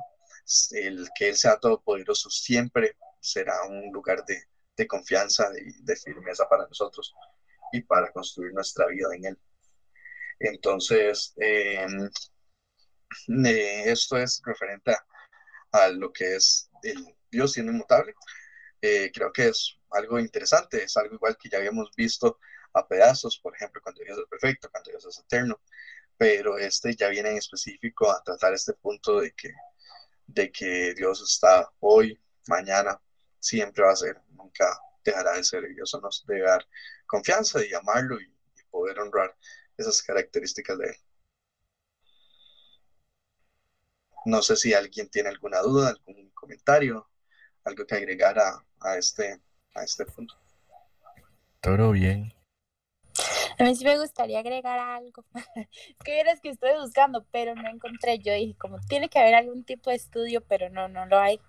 el 0.72 1.10
que 1.18 1.30
Él 1.30 1.36
sea 1.36 1.58
todopoderoso 1.58 2.30
siempre 2.30 2.98
será 3.20 3.64
un 3.64 3.92
lugar 3.92 4.24
de, 4.26 4.44
confianza 4.88 5.50
y 5.58 5.84
de 5.84 5.96
firmeza 5.96 6.48
para 6.50 6.68
nosotros 6.68 7.14
y 7.72 7.82
para 7.82 8.12
construir 8.12 8.54
nuestra 8.54 8.88
vida 8.88 9.08
en 9.16 9.26
Él. 9.26 9.40
Entonces, 10.40 11.34
eh, 11.38 11.88
eh, 13.46 13.84
esto 13.86 14.18
es 14.18 14.42
referente 14.44 14.92
a, 14.92 15.06
a 15.72 15.90
lo 15.90 16.12
que 16.12 16.36
es 16.36 16.70
el 16.84 17.16
Dios 17.32 17.54
siendo 17.54 17.72
inmutable. 17.72 18.14
Eh, 18.82 19.12
creo 19.14 19.32
que 19.32 19.48
es 19.48 19.78
algo 19.92 20.20
interesante, 20.20 20.84
es 20.84 20.96
algo 20.98 21.16
igual 21.16 21.38
que 21.38 21.50
ya 21.50 21.58
habíamos 21.58 21.90
visto 21.96 22.40
a 22.76 22.88
pedazos, 22.88 23.40
por 23.40 23.56
ejemplo, 23.56 23.82
cuando 23.82 24.04
Dios 24.04 24.18
es 24.18 24.26
perfecto, 24.28 24.70
cuando 24.72 24.92
Dios 24.92 25.06
es 25.06 25.20
eterno, 25.20 25.60
pero 26.18 26.58
este 26.58 26.96
ya 26.96 27.10
viene 27.10 27.32
en 27.32 27.38
específico 27.38 28.12
a 28.12 28.22
tratar 28.24 28.54
este 28.54 28.74
punto 28.74 29.20
de 29.22 29.32
que, 29.32 29.54
de 30.28 30.52
que 30.52 30.94
Dios 30.94 31.22
está 31.22 31.72
hoy, 31.80 32.20
mañana, 32.48 33.02
siempre 33.40 33.84
va 33.84 33.92
a 33.92 33.96
ser, 33.96 34.22
nunca 34.30 34.66
dejará 35.04 35.34
de 35.34 35.44
ser, 35.44 35.64
y 35.72 35.82
eso 35.82 36.00
nos 36.02 36.26
debe 36.28 36.44
dar 36.44 36.66
confianza 37.06 37.64
y 37.66 37.74
amarlo 37.74 38.20
y, 38.20 38.26
y 38.26 38.64
poder 38.70 39.00
honrar 39.00 39.36
esas 39.78 40.02
características 40.02 40.78
de 40.78 40.88
Él. 40.88 40.96
No 44.26 44.42
sé 44.42 44.56
si 44.56 44.74
alguien 44.74 45.08
tiene 45.10 45.30
alguna 45.30 45.62
duda, 45.62 45.90
algún 45.90 46.32
comentario, 46.32 47.08
algo 47.64 47.86
que 47.86 47.96
agregar 47.96 48.40
a, 48.40 48.98
este, 48.98 49.40
a 49.76 49.84
este 49.84 50.06
punto. 50.06 50.36
Todo 51.62 51.92
bien. 51.92 52.34
A 53.60 53.64
mí 53.64 53.76
sí 53.76 53.86
me 53.86 53.98
gustaría 53.98 54.40
agregar 54.40 54.80
algo. 54.80 55.24
que 56.04 56.20
eres 56.20 56.42
que 56.42 56.50
estoy 56.50 56.72
buscando, 56.80 57.26
pero 57.32 57.56
no 57.56 57.70
encontré. 57.70 58.20
Yo 58.20 58.34
dije, 58.34 58.56
como 58.58 58.80
tiene 58.80 59.10
que 59.10 59.20
haber 59.20 59.36
algún 59.36 59.64
tipo 59.64 59.90
de 59.90 59.96
estudio, 59.96 60.42
pero 60.42 60.70
no, 60.70 60.88
no 60.88 61.06
lo 61.06 61.20
hay. 61.20 61.40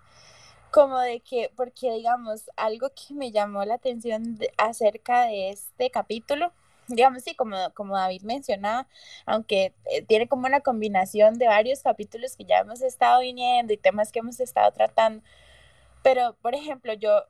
Como 0.71 0.99
de 0.99 1.21
que, 1.21 1.51
porque 1.55 1.91
digamos, 1.93 2.49
algo 2.55 2.89
que 2.89 3.13
me 3.13 3.31
llamó 3.31 3.63
la 3.65 3.75
atención 3.75 4.37
acerca 4.57 5.25
de 5.25 5.49
este 5.49 5.89
capítulo 5.89 6.51
digamos, 6.87 7.23
sí, 7.23 7.35
como, 7.35 7.57
como 7.73 7.95
David 7.97 8.21
mencionaba, 8.23 8.87
aunque 9.25 9.73
eh, 9.91 10.03
tiene 10.03 10.27
como 10.27 10.47
una 10.47 10.61
combinación 10.61 11.37
de 11.37 11.47
varios 11.47 11.81
capítulos 11.81 12.35
que 12.35 12.45
ya 12.45 12.59
hemos 12.59 12.81
estado 12.81 13.21
viniendo 13.21 13.73
y 13.73 13.77
temas 13.77 14.11
que 14.11 14.19
hemos 14.19 14.39
estado 14.39 14.71
tratando, 14.71 15.21
pero, 16.03 16.35
por 16.41 16.55
ejemplo, 16.55 16.93
yo 16.93 17.23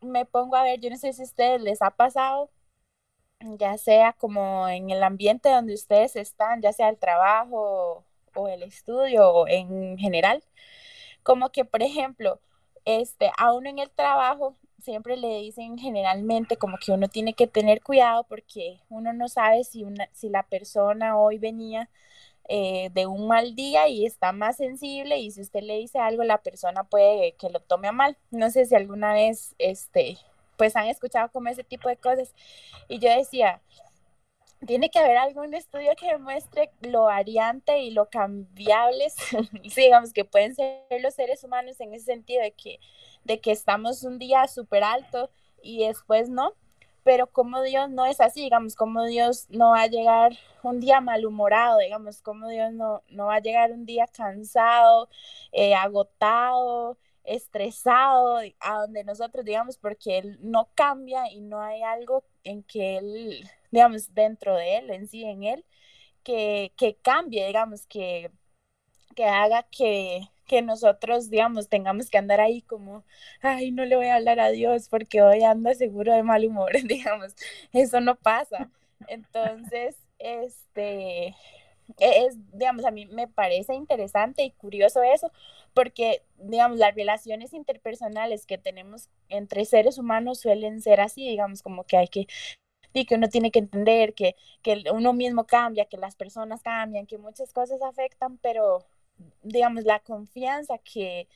me 0.00 0.24
pongo 0.26 0.56
a 0.56 0.62
ver, 0.62 0.80
yo 0.80 0.90
no 0.90 0.96
sé 0.96 1.12
si 1.12 1.22
a 1.22 1.24
ustedes 1.24 1.60
les 1.60 1.82
ha 1.82 1.90
pasado, 1.90 2.50
ya 3.40 3.78
sea 3.78 4.12
como 4.14 4.68
en 4.68 4.90
el 4.90 5.02
ambiente 5.02 5.50
donde 5.50 5.74
ustedes 5.74 6.16
están, 6.16 6.62
ya 6.62 6.72
sea 6.72 6.88
el 6.88 6.98
trabajo 6.98 8.04
o 8.34 8.48
el 8.48 8.62
estudio 8.62 9.30
o 9.30 9.48
en 9.48 9.98
general, 9.98 10.42
como 11.22 11.50
que, 11.50 11.64
por 11.64 11.82
ejemplo, 11.82 12.40
este, 12.84 13.30
a 13.38 13.52
uno 13.52 13.70
en 13.70 13.78
el 13.78 13.90
trabajo 13.90 14.56
siempre 14.80 15.16
le 15.16 15.40
dicen 15.40 15.78
generalmente 15.78 16.56
como 16.56 16.78
que 16.78 16.92
uno 16.92 17.08
tiene 17.08 17.34
que 17.34 17.46
tener 17.46 17.82
cuidado 17.82 18.24
porque 18.24 18.80
uno 18.88 19.12
no 19.12 19.28
sabe 19.28 19.64
si, 19.64 19.84
una, 19.84 20.08
si 20.12 20.28
la 20.30 20.44
persona 20.44 21.18
hoy 21.18 21.38
venía 21.38 21.90
eh, 22.48 22.90
de 22.94 23.06
un 23.06 23.28
mal 23.28 23.54
día 23.54 23.88
y 23.88 24.06
está 24.06 24.32
más 24.32 24.56
sensible 24.56 25.18
y 25.18 25.30
si 25.30 25.40
usted 25.42 25.62
le 25.62 25.76
dice 25.78 25.98
algo 25.98 26.24
la 26.24 26.42
persona 26.42 26.84
puede 26.84 27.34
que 27.36 27.50
lo 27.50 27.60
tome 27.60 27.88
a 27.88 27.92
mal. 27.92 28.16
No 28.30 28.50
sé 28.50 28.66
si 28.66 28.74
alguna 28.74 29.12
vez 29.14 29.54
este 29.58 30.18
pues 30.60 30.76
han 30.76 30.88
escuchado 30.88 31.30
como 31.32 31.48
ese 31.48 31.64
tipo 31.64 31.88
de 31.88 31.96
cosas. 31.96 32.34
Y 32.86 32.98
yo 32.98 33.08
decía, 33.08 33.62
tiene 34.66 34.90
que 34.90 34.98
haber 34.98 35.16
algún 35.16 35.54
estudio 35.54 35.92
que 35.98 36.12
demuestre 36.12 36.70
lo 36.82 37.04
variante 37.04 37.78
y 37.78 37.92
lo 37.92 38.10
cambiables, 38.10 39.16
digamos, 39.74 40.12
que 40.12 40.26
pueden 40.26 40.54
ser 40.54 40.82
los 41.00 41.14
seres 41.14 41.44
humanos 41.44 41.80
en 41.80 41.94
ese 41.94 42.04
sentido 42.04 42.42
de 42.42 42.52
que 42.52 42.78
de 43.24 43.40
que 43.40 43.52
estamos 43.52 44.02
un 44.02 44.18
día 44.18 44.48
súper 44.48 44.84
alto 44.84 45.30
y 45.62 45.86
después 45.86 46.28
no, 46.28 46.52
pero 47.04 47.26
como 47.28 47.62
Dios 47.62 47.88
no 47.88 48.04
es 48.04 48.20
así, 48.20 48.42
digamos, 48.42 48.76
como 48.76 49.04
Dios 49.06 49.46
no 49.48 49.70
va 49.70 49.82
a 49.82 49.86
llegar 49.86 50.32
un 50.62 50.78
día 50.80 51.00
malhumorado, 51.00 51.78
digamos, 51.78 52.20
como 52.20 52.48
Dios 52.48 52.70
no, 52.74 53.02
no 53.08 53.26
va 53.26 53.36
a 53.36 53.40
llegar 53.40 53.72
un 53.72 53.86
día 53.86 54.06
cansado, 54.08 55.08
eh, 55.52 55.74
agotado, 55.74 56.98
estresado, 57.24 58.38
a 58.60 58.74
donde 58.80 59.04
nosotros, 59.04 59.44
digamos, 59.44 59.78
porque 59.78 60.18
Él 60.18 60.38
no 60.42 60.70
cambia 60.74 61.30
y 61.30 61.40
no 61.40 61.60
hay 61.62 61.82
algo 61.82 62.24
en 62.44 62.62
que 62.62 62.98
Él, 62.98 63.48
digamos, 63.70 64.14
dentro 64.14 64.56
de 64.56 64.78
Él, 64.78 64.90
en 64.90 65.08
sí, 65.08 65.24
en 65.24 65.44
Él, 65.44 65.64
que, 66.24 66.72
que 66.76 66.96
cambie, 66.96 67.46
digamos, 67.46 67.86
que, 67.86 68.30
que 69.16 69.24
haga 69.24 69.64
que, 69.64 70.22
que 70.46 70.62
nosotros, 70.62 71.30
digamos, 71.30 71.68
tengamos 71.68 72.10
que 72.10 72.18
andar 72.18 72.40
ahí 72.40 72.62
como, 72.62 73.04
ay, 73.42 73.70
no 73.72 73.84
le 73.84 73.96
voy 73.96 74.06
a 74.06 74.16
hablar 74.16 74.40
a 74.40 74.50
Dios 74.50 74.88
porque 74.88 75.22
hoy 75.22 75.42
anda 75.44 75.74
seguro 75.74 76.12
de 76.14 76.22
mal 76.24 76.44
humor, 76.46 76.72
digamos, 76.84 77.34
eso 77.72 78.00
no 78.00 78.16
pasa. 78.16 78.70
Entonces, 79.08 79.96
este, 80.18 81.28
e-, 81.98 82.26
es, 82.26 82.36
digamos, 82.52 82.84
a 82.84 82.90
mí 82.90 83.06
me 83.06 83.28
parece 83.28 83.74
interesante 83.74 84.42
y 84.42 84.50
curioso 84.52 85.02
eso, 85.02 85.30
porque, 85.74 86.22
digamos, 86.36 86.78
las 86.78 86.94
relaciones 86.94 87.52
interpersonales 87.52 88.46
que 88.46 88.58
tenemos 88.58 89.08
entre 89.28 89.64
seres 89.64 89.98
humanos 89.98 90.40
suelen 90.40 90.80
ser 90.82 91.00
así, 91.00 91.28
digamos, 91.28 91.62
como 91.62 91.84
que 91.84 91.96
hay 91.96 92.08
que 92.08 92.26
y 92.92 93.04
que 93.04 93.14
uno 93.14 93.28
tiene 93.28 93.50
que 93.52 93.60
entender 93.60 94.14
que, 94.14 94.34
que 94.62 94.82
uno 94.92 95.12
mismo 95.12 95.46
cambia, 95.46 95.84
que 95.84 95.96
las 95.96 96.16
personas 96.16 96.62
cambian, 96.62 97.06
que 97.06 97.18
muchas 97.18 97.52
cosas 97.52 97.80
afectan, 97.82 98.38
pero 98.38 98.84
digamos, 99.42 99.84
la 99.84 100.00
confianza 100.00 100.78
que 100.78 101.28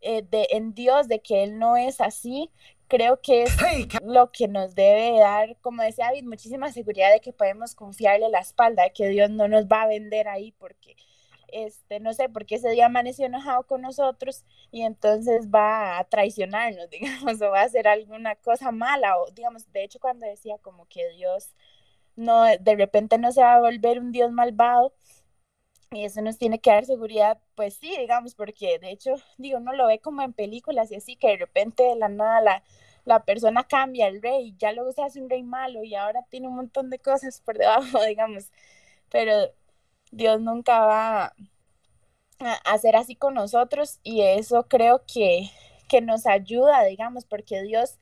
eh, 0.00 0.22
de, 0.22 0.48
en 0.50 0.74
Dios, 0.74 1.08
de 1.08 1.20
que 1.20 1.42
Él 1.42 1.58
no 1.58 1.76
es 1.76 2.00
así, 2.00 2.50
creo 2.88 3.20
que 3.20 3.44
es 3.44 3.56
lo 4.02 4.30
que 4.30 4.48
nos 4.48 4.74
debe 4.74 5.18
dar, 5.18 5.56
como 5.60 5.82
decía 5.82 6.06
David, 6.06 6.24
muchísima 6.24 6.72
seguridad 6.72 7.12
de 7.12 7.20
que 7.20 7.32
podemos 7.32 7.74
confiarle 7.74 8.28
la 8.30 8.40
espalda, 8.40 8.84
de 8.84 8.92
que 8.92 9.08
Dios 9.08 9.30
no 9.30 9.48
nos 9.48 9.66
va 9.66 9.82
a 9.82 9.88
vender 9.88 10.28
ahí 10.28 10.52
porque, 10.58 10.96
este, 11.48 12.00
no 12.00 12.12
sé, 12.14 12.28
porque 12.28 12.56
ese 12.56 12.70
día 12.70 12.86
amaneció 12.86 13.26
enojado 13.26 13.64
con 13.66 13.82
nosotros 13.82 14.44
y 14.70 14.82
entonces 14.82 15.48
va 15.50 15.98
a 15.98 16.04
traicionarnos, 16.04 16.90
digamos, 16.90 17.40
o 17.42 17.50
va 17.50 17.60
a 17.62 17.64
hacer 17.64 17.88
alguna 17.88 18.36
cosa 18.36 18.72
mala, 18.72 19.18
o 19.18 19.30
digamos, 19.32 19.70
de 19.72 19.84
hecho 19.84 20.00
cuando 20.00 20.26
decía 20.26 20.58
como 20.58 20.86
que 20.86 21.08
Dios 21.10 21.54
no, 22.16 22.44
de 22.44 22.76
repente 22.76 23.18
no 23.18 23.32
se 23.32 23.42
va 23.42 23.56
a 23.56 23.60
volver 23.60 23.98
un 24.00 24.12
Dios 24.12 24.32
malvado, 24.32 24.94
y 25.92 26.04
eso 26.04 26.20
nos 26.20 26.38
tiene 26.38 26.58
que 26.60 26.70
dar 26.70 26.84
seguridad, 26.84 27.38
pues 27.54 27.74
sí, 27.74 27.94
digamos, 27.98 28.34
porque 28.34 28.78
de 28.78 28.90
hecho, 28.90 29.14
digo, 29.38 29.58
uno 29.58 29.72
lo 29.72 29.86
ve 29.86 30.00
como 30.00 30.22
en 30.22 30.32
películas 30.32 30.90
y 30.90 30.96
así, 30.96 31.16
que 31.16 31.28
de 31.28 31.36
repente 31.38 31.84
de 31.84 31.96
la 31.96 32.08
nada 32.08 32.40
la, 32.40 32.62
la 33.04 33.24
persona 33.24 33.64
cambia, 33.64 34.08
el 34.08 34.20
rey, 34.22 34.54
ya 34.58 34.72
luego 34.72 34.92
se 34.92 35.02
hace 35.02 35.20
un 35.20 35.30
rey 35.30 35.42
malo 35.42 35.84
y 35.84 35.94
ahora 35.94 36.24
tiene 36.28 36.48
un 36.48 36.56
montón 36.56 36.90
de 36.90 36.98
cosas 36.98 37.40
por 37.40 37.56
debajo, 37.58 38.02
digamos, 38.06 38.50
pero 39.10 39.52
Dios 40.16 40.40
nunca 40.40 40.80
va 40.80 41.24
a 42.38 42.54
hacer 42.64 42.96
así 42.96 43.14
con 43.16 43.34
nosotros 43.34 44.00
y 44.02 44.22
eso 44.22 44.64
creo 44.64 45.02
que, 45.06 45.50
que 45.88 46.00
nos 46.00 46.26
ayuda, 46.26 46.84
digamos, 46.84 47.24
porque 47.24 47.62
Dios 47.62 47.98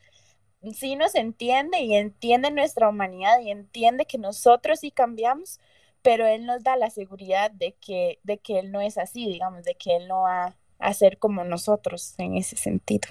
sí 0.72 0.96
nos 0.96 1.14
entiende 1.14 1.80
y 1.80 1.96
entiende 1.96 2.50
nuestra 2.50 2.88
humanidad 2.88 3.40
y 3.40 3.50
entiende 3.50 4.06
que 4.06 4.18
nosotros 4.18 4.80
sí 4.80 4.92
cambiamos, 4.92 5.60
pero 6.02 6.26
Él 6.26 6.46
nos 6.46 6.62
da 6.62 6.76
la 6.76 6.90
seguridad 6.90 7.50
de 7.50 7.72
que, 7.80 8.20
de 8.22 8.38
que 8.38 8.60
Él 8.60 8.70
no 8.70 8.80
es 8.80 8.96
así, 8.96 9.26
digamos, 9.26 9.64
de 9.64 9.74
que 9.74 9.96
Él 9.96 10.06
no 10.06 10.22
va 10.22 10.54
a 10.78 10.94
ser 10.94 11.18
como 11.18 11.42
nosotros 11.44 12.14
en 12.18 12.36
ese 12.36 12.56
sentido. 12.56 13.08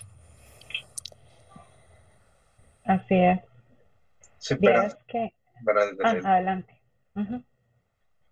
Así 2.85 3.15
es. 3.15 3.39
Sí, 4.37 4.55
pero, 4.55 4.87
que... 5.07 5.33
pero 5.65 5.81
ah, 6.03 6.35
adelante. 6.35 6.81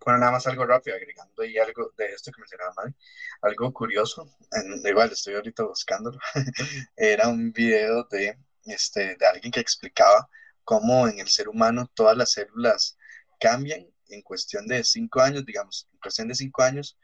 Bueno, 0.04 0.20
nada 0.20 0.32
más 0.32 0.48
algo 0.48 0.66
rápido, 0.66 0.96
agregando 0.96 1.44
ahí 1.44 1.58
algo 1.58 1.92
de 1.96 2.06
esto 2.08 2.32
que 2.32 2.42
mencionaba 2.42 2.74
Mari, 2.76 2.96
algo 3.42 3.72
curioso, 3.72 4.36
en, 4.52 4.86
igual 4.86 5.12
estoy 5.12 5.36
ahorita 5.36 5.64
buscándolo, 5.64 6.18
era 6.98 7.28
un 7.28 7.52
video 7.52 8.06
de, 8.10 8.38
este, 8.66 9.16
de 9.16 9.28
alguien 9.28 9.52
que 9.52 9.60
explicaba 9.60 10.28
cómo 10.64 11.08
en 11.08 11.20
el 11.20 11.28
ser 11.28 11.50
humano 11.50 11.90
todas 11.94 12.18
las 12.18 12.32
células 12.32 12.98
cambian 13.40 13.86
en 14.10 14.22
cuestión 14.24 14.66
de 14.68 14.84
cinco 14.84 15.22
años, 15.22 15.46
digamos, 15.46 15.88
en 15.94 16.00
cuestión 16.00 16.28
de 16.28 16.36
cinco 16.36 16.64
años, 16.64 16.98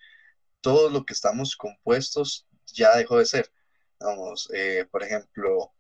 todo 0.62 0.90
lo 0.90 1.06
que 1.06 1.14
estamos 1.14 1.56
compuestos 1.56 2.48
ya 2.66 2.96
dejó 2.98 3.20
de 3.20 3.26
ser. 3.26 3.52
Vamos, 4.00 4.50
eh, 4.54 4.86
por 4.92 5.04
ejemplo, 5.04 5.72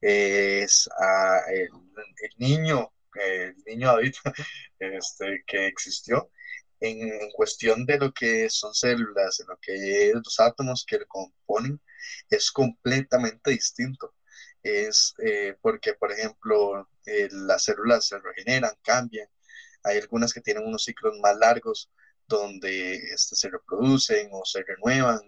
es 0.00 0.88
el, 1.48 1.70
niño, 2.36 2.92
el 3.14 3.56
niño 3.66 3.88
David, 3.88 4.14
este, 4.78 5.42
que 5.46 5.66
existió, 5.66 6.30
en, 6.80 7.30
cuestión 7.32 7.86
de 7.86 7.98
lo 7.98 8.12
que 8.12 8.48
son 8.50 8.74
células, 8.74 9.40
en 9.40 9.48
lo 9.48 9.58
que 9.60 10.10
es 10.10 10.14
los 10.14 10.40
átomos 10.40 10.84
que 10.86 10.98
le 10.98 11.06
componen, 11.06 11.80
es 12.30 12.50
completamente 12.50 13.50
distinto. 13.50 14.14
Es 14.62 15.14
eh, 15.24 15.56
porque, 15.60 15.94
por 15.94 16.12
ejemplo, 16.12 16.88
eh, 17.06 17.28
las 17.30 17.64
células 17.64 18.06
se 18.08 18.18
regeneran, 18.18 18.72
cambian, 18.82 19.28
hay 19.84 19.98
algunas 19.98 20.32
que 20.32 20.40
tienen 20.40 20.66
unos 20.66 20.84
ciclos 20.84 21.18
más 21.20 21.36
largos 21.36 21.90
donde 22.26 22.96
este, 22.96 23.36
se 23.36 23.48
reproducen 23.48 24.28
o 24.32 24.44
se 24.44 24.62
renuevan, 24.64 25.20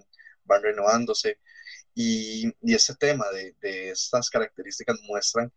van 0.44 0.62
renovándose. 0.62 1.38
Y, 1.94 2.52
y 2.62 2.74
este 2.74 2.94
tema 2.96 3.28
de, 3.30 3.54
de, 3.60 3.90
estas 3.90 4.30
características 4.30 4.96
muestran 5.02 5.52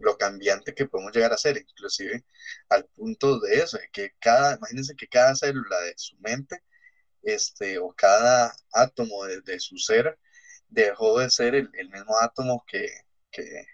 lo 0.00 0.16
cambiante 0.18 0.74
que 0.74 0.86
podemos 0.86 1.12
llegar 1.12 1.32
a 1.32 1.38
ser, 1.38 1.58
inclusive 1.58 2.24
al 2.68 2.86
punto 2.86 3.40
de 3.40 3.56
eso, 3.56 3.78
de 3.78 3.88
que 3.92 4.14
cada, 4.20 4.56
imagínense 4.56 4.96
que 4.96 5.08
cada 5.08 5.34
célula 5.36 5.80
de 5.80 5.94
su 5.96 6.16
mente, 6.18 6.62
este, 7.22 7.78
o 7.78 7.92
cada 7.94 8.54
átomo 8.72 9.24
de, 9.26 9.60
su 9.60 9.78
ser, 9.78 10.18
dejó 10.68 11.18
de 11.20 11.30
ser 11.30 11.54
el, 11.54 11.70
mismo 11.90 12.18
átomo 12.20 12.64
que, 12.66 12.88
que, 13.30 13.66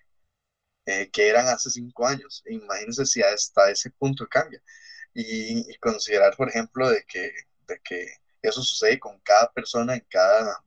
eh, 0.86 1.10
que 1.10 1.28
eran 1.28 1.48
hace 1.48 1.70
cinco 1.70 2.06
años. 2.06 2.42
Imagínense 2.46 3.06
si 3.06 3.22
hasta 3.22 3.70
ese 3.70 3.90
punto 3.90 4.26
cambia. 4.28 4.62
Y, 5.14 5.76
considerar, 5.78 6.36
por 6.36 6.48
ejemplo, 6.48 6.90
de 6.90 7.04
que, 7.04 7.32
de 7.68 7.80
que 7.82 8.08
eso 8.42 8.62
sucede 8.62 8.98
con 9.00 9.18
cada 9.20 9.52
persona 9.52 9.94
en 9.94 10.06
cada, 10.10 10.62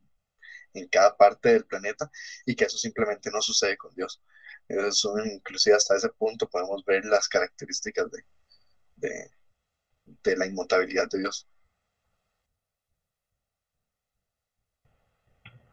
en 0.74 0.88
cada 0.88 1.16
parte 1.18 1.50
del 1.54 1.66
planeta 1.66 2.10
y 2.46 2.56
que 2.56 2.66
eso 2.66 2.78
simplemente 2.78 3.32
no 3.32 3.42
sucede 3.42 3.78
con 3.78 3.94
Dios. 3.96 4.22
Eso, 4.70 5.18
inclusive 5.26 5.76
hasta 5.76 5.96
ese 5.96 6.10
punto 6.10 6.48
podemos 6.48 6.86
ver 6.86 7.04
las 7.04 7.28
características 7.28 8.06
de, 8.12 9.10
de, 10.24 10.38
la 10.38 10.46
inmutabilidad 10.46 11.10
de 11.10 11.20
Dios. 11.20 11.48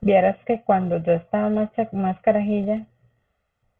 Vieras 0.00 0.38
que 0.46 0.62
cuando 0.62 0.96
yo 1.02 1.12
estaba 1.12 1.50
más, 1.50 1.70
más 1.92 2.18
carajilla, 2.22 2.86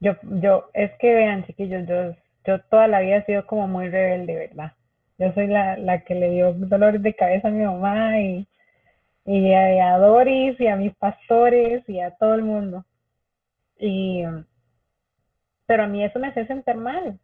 yo, 0.00 0.12
yo, 0.22 0.68
es 0.74 0.90
que 0.98 1.14
vean, 1.14 1.46
chiquillos, 1.46 1.88
yo, 1.88 2.14
yo 2.44 2.60
toda 2.64 2.86
la 2.86 3.00
vida 3.00 3.16
he 3.16 3.24
sido 3.24 3.46
como 3.46 3.66
muy 3.66 3.88
rebelde, 3.88 4.34
¿verdad? 4.34 4.74
Yo 5.18 5.32
soy 5.32 5.46
la, 5.46 5.78
la 5.78 6.04
que 6.04 6.14
le 6.14 6.30
dio 6.30 6.52
dolores 6.52 7.02
de 7.02 7.14
cabeza 7.14 7.48
a 7.48 7.52
mi 7.52 7.64
mamá 7.64 8.20
y, 8.20 8.46
y 9.24 9.52
a, 9.54 9.96
Doris 9.96 10.60
y 10.60 10.66
a 10.66 10.76
mis 10.76 10.94
pastores 10.96 11.88
y 11.88 12.00
a 12.00 12.10
todo 12.16 12.34
el 12.34 12.42
mundo. 12.42 12.84
Y, 13.78 14.22
pero 15.66 15.84
a 15.84 15.86
mí 15.86 16.04
eso 16.04 16.18
me 16.18 16.28
hace 16.28 16.46
sentir 16.46 16.76
mal. 16.76 17.18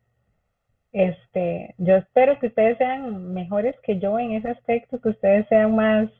Este, 0.93 1.75
yo 1.79 1.97
espero 1.97 2.39
que 2.39 2.49
ustedes 2.49 2.77
sean 2.79 3.33
mejores 3.33 3.75
que 3.83 3.99
yo 3.99 4.19
en 4.19 4.33
ese 4.33 4.51
aspecto, 4.51 5.01
que 5.01 5.11
ustedes 5.11 5.47
sean 5.49 5.75
más 5.75 6.11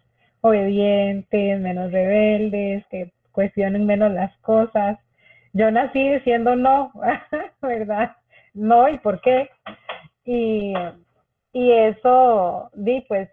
obedientes, 0.41 1.61
menos 1.61 1.93
rebeldes, 1.93 2.85
que 2.91 3.13
cuestionen 3.33 3.87
menos 3.87 4.13
las 4.13 4.37
cosas 4.39 4.99
yo 5.53 5.71
nací 5.71 6.09
diciendo 6.09 6.57
no, 6.57 6.93
¿verdad? 7.63 8.17
No, 8.55 8.89
¿y 8.89 8.99
por 8.99 9.21
qué? 9.21 9.51
Y, 10.25 10.75
y 11.53 11.73
eso, 11.73 12.71
di, 12.75 13.03
pues, 13.09 13.29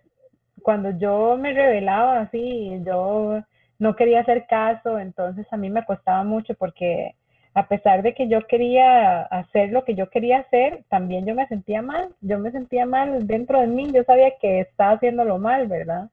cuando 0.62 0.92
yo 0.98 1.38
me 1.38 1.54
revelaba 1.54 2.22
así, 2.22 2.82
yo 2.86 3.42
no 3.80 3.96
quería 3.96 4.22
hacer 4.22 4.46
caso, 4.48 5.00
entonces 5.00 5.48
a 5.52 5.58
mí 5.58 5.70
me 5.70 5.86
costaba 5.86 6.24
mucho 6.24 6.54
porque 6.56 7.16
a 7.60 7.68
pesar 7.68 8.04
de 8.04 8.14
que 8.14 8.30
yo 8.30 8.48
quería 8.48 9.24
hacer 9.24 9.72
lo 9.72 9.84
que 9.84 9.94
yo 9.94 10.10
quería 10.10 10.40
hacer, 10.40 10.86
también 10.88 11.26
yo 11.26 11.36
me 11.36 11.46
sentía 11.48 11.82
mal, 11.82 12.08
yo 12.22 12.40
me 12.40 12.52
sentía 12.52 12.86
mal 12.86 13.28
dentro 13.28 13.60
de 13.60 13.68
mí, 13.68 13.92
yo 13.92 14.02
sabía 14.06 14.32
que 14.40 14.62
estaba 14.62 14.92
haciéndolo 14.94 15.40
mal, 15.40 15.68
¿verdad? 15.68 16.10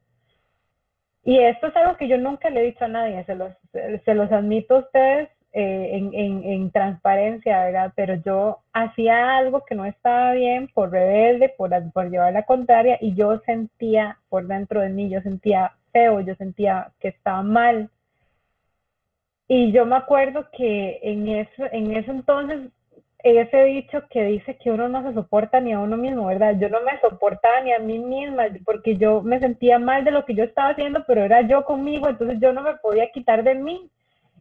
Y 1.23 1.39
esto 1.39 1.69
es 1.69 1.77
algo 1.77 1.97
que 1.97 2.09
yo 2.09 2.19
nunca 2.19 2.51
le 2.51 2.61
he 2.61 2.65
dicho 2.65 2.85
a 2.85 2.89
nadie, 2.89 3.25
se 3.25 3.37
los, 3.37 4.33
admito 4.33 4.75
a 4.75 4.79
ustedes 4.81 5.29
eh, 5.53 6.11
en, 6.13 6.71
transparencia, 6.73 7.65
¿verdad? 7.65 7.93
Pero 7.95 8.17
yo 8.17 8.59
hacía 8.73 9.37
algo 9.37 9.65
que 9.65 9.77
no 9.77 9.85
estaba 9.85 10.33
bien 10.33 10.67
por 10.75 10.91
rebelde, 10.91 11.49
por, 11.49 11.71
por 11.93 12.11
llevar 12.11 12.33
la 12.33 12.43
contraria, 12.43 12.99
y 13.01 13.15
yo 13.15 13.39
sentía 13.47 14.19
por 14.29 14.49
dentro 14.49 14.81
de 14.81 14.89
mí, 14.89 15.09
yo 15.11 15.21
sentía 15.21 15.75
feo, 15.93 16.19
yo 16.23 16.35
sentía 16.35 16.91
que 16.99 17.07
estaba 17.07 17.45
mal. 17.45 17.89
Y 19.49 19.73
yo 19.73 19.87
me 19.87 19.97
acuerdo 19.97 20.49
que 20.53 20.99
en 21.03 21.29
eso, 21.29 21.65
en 21.71 21.97
ese 21.97 22.11
entonces, 22.11 22.71
ese 23.19 23.65
dicho 23.65 24.03
que 24.11 24.25
dice 24.25 24.57
que 24.57 24.71
uno 24.71 24.89
no 24.89 25.03
se 25.03 25.15
soporta 25.15 25.61
ni 25.61 25.73
a 25.73 25.81
uno 25.81 25.97
mismo, 25.97 26.27
¿verdad? 26.27 26.57
Yo 26.59 26.69
no 26.69 26.81
me 26.83 26.99
soportaba 27.01 27.61
ni 27.61 27.73
a 27.73 27.79
mí 27.79 27.99
misma 27.99 28.45
porque 28.65 28.97
yo 28.97 29.23
me 29.23 29.41
sentía 29.41 29.79
mal 29.79 30.05
de 30.05 30.13
lo 30.13 30.25
que 30.25 30.35
yo 30.35 30.45
estaba 30.45 30.71
haciendo, 30.71 31.05
pero 31.07 31.25
era 31.25 31.43
yo 31.43 31.65
conmigo, 31.65 32.09
entonces 32.09 32.39
yo 32.41 32.53
no 32.53 32.63
me 32.63 32.75
podía 32.75 33.11
quitar 33.11 33.43
de 33.43 33.55
mí. 33.55 33.91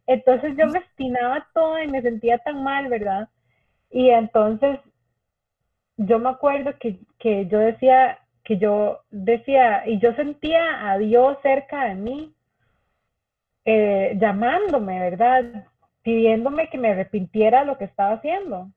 Entonces 0.08 0.56
yo 0.58 0.68
me 0.68 0.80
obstinaba 0.80 1.48
todo 1.54 1.82
y 1.82 1.88
me 1.88 2.02
sentía 2.02 2.38
tan 2.40 2.64
mal, 2.64 2.88
¿verdad? 2.90 3.28
Y 3.90 4.10
entonces 4.10 4.80
yo 5.98 6.20
me 6.20 6.30
acuerdo 6.30 6.74
que, 6.80 7.48
yo 7.48 7.60
decía, 7.60 8.20
que 8.44 8.58
yo 8.58 9.02
decía, 9.10 9.88
y 9.88 10.00
yo 10.00 10.14
sentía 10.14 10.92
a 10.92 10.98
Dios 10.98 11.38
cerca 11.42 11.86
de 11.86 11.96
mí, 11.96 12.35
eh, 13.66 14.18
llamándome, 14.20 15.00
¿verdad? 15.00 15.66
Pidiéndome 16.04 16.70
que 16.70 16.78
me 16.78 16.90
arrepintiera 16.92 17.64
lo 17.66 17.78
que 17.78 17.86
estaba 17.86 18.14
haciendo. 18.14 18.70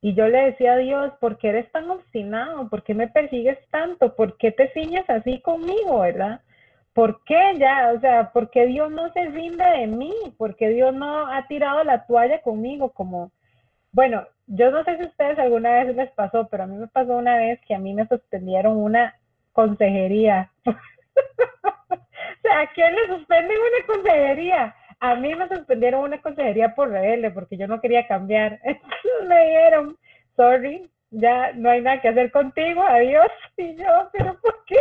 Y 0.00 0.14
yo 0.14 0.28
le 0.28 0.50
decía 0.50 0.74
a 0.74 0.78
Dios, 0.78 1.12
¿por 1.20 1.38
qué 1.38 1.48
eres 1.48 1.70
tan 1.72 1.90
obstinado? 1.90 2.68
¿Por 2.68 2.82
qué 2.82 2.94
me 2.94 3.08
persigues 3.08 3.58
tanto? 3.70 4.14
¿Por 4.14 4.36
qué 4.36 4.52
te 4.52 4.68
ciñes 4.72 5.08
así 5.08 5.40
conmigo, 5.40 6.00
verdad? 6.00 6.40
¿por 6.96 7.22
qué 7.24 7.58
ya? 7.58 7.92
O 7.94 8.00
sea, 8.00 8.32
¿por 8.32 8.50
qué 8.50 8.66
Dios 8.66 8.90
no 8.90 9.12
se 9.12 9.26
rinde 9.26 9.64
de 9.64 9.86
mí? 9.86 10.14
¿Por 10.38 10.56
qué 10.56 10.70
Dios 10.70 10.94
no 10.94 11.26
ha 11.30 11.46
tirado 11.46 11.84
la 11.84 12.06
toalla 12.06 12.40
conmigo? 12.40 12.90
Como, 12.90 13.30
bueno, 13.92 14.26
yo 14.46 14.70
no 14.70 14.82
sé 14.84 14.96
si 14.96 15.02
a 15.04 15.06
ustedes 15.08 15.38
alguna 15.38 15.72
vez 15.72 15.94
les 15.94 16.10
pasó, 16.12 16.48
pero 16.48 16.62
a 16.64 16.66
mí 16.66 16.76
me 16.76 16.88
pasó 16.88 17.16
una 17.16 17.36
vez 17.36 17.60
que 17.68 17.74
a 17.74 17.78
mí 17.78 17.92
me 17.92 18.08
suspendieron 18.08 18.78
una 18.78 19.14
consejería. 19.52 20.50
¿a 22.52 22.66
quién 22.74 22.94
le 22.94 23.06
suspenden 23.06 23.56
una 23.56 23.86
consejería? 23.86 24.74
A 25.00 25.14
mí 25.14 25.34
me 25.34 25.48
suspendieron 25.48 26.02
una 26.02 26.20
consejería 26.22 26.74
por 26.74 26.90
rebelde 26.90 27.30
porque 27.30 27.56
yo 27.56 27.66
no 27.66 27.80
quería 27.80 28.06
cambiar. 28.06 28.60
Me 29.28 29.46
dijeron, 29.46 29.96
sorry, 30.36 30.90
ya 31.10 31.52
no 31.52 31.70
hay 31.70 31.82
nada 31.82 32.00
que 32.00 32.08
hacer 32.08 32.30
contigo, 32.30 32.82
adiós. 32.82 33.28
Y 33.58 33.74
yo, 33.74 34.10
pero 34.12 34.38
¿por 34.40 34.64
qué? 34.66 34.76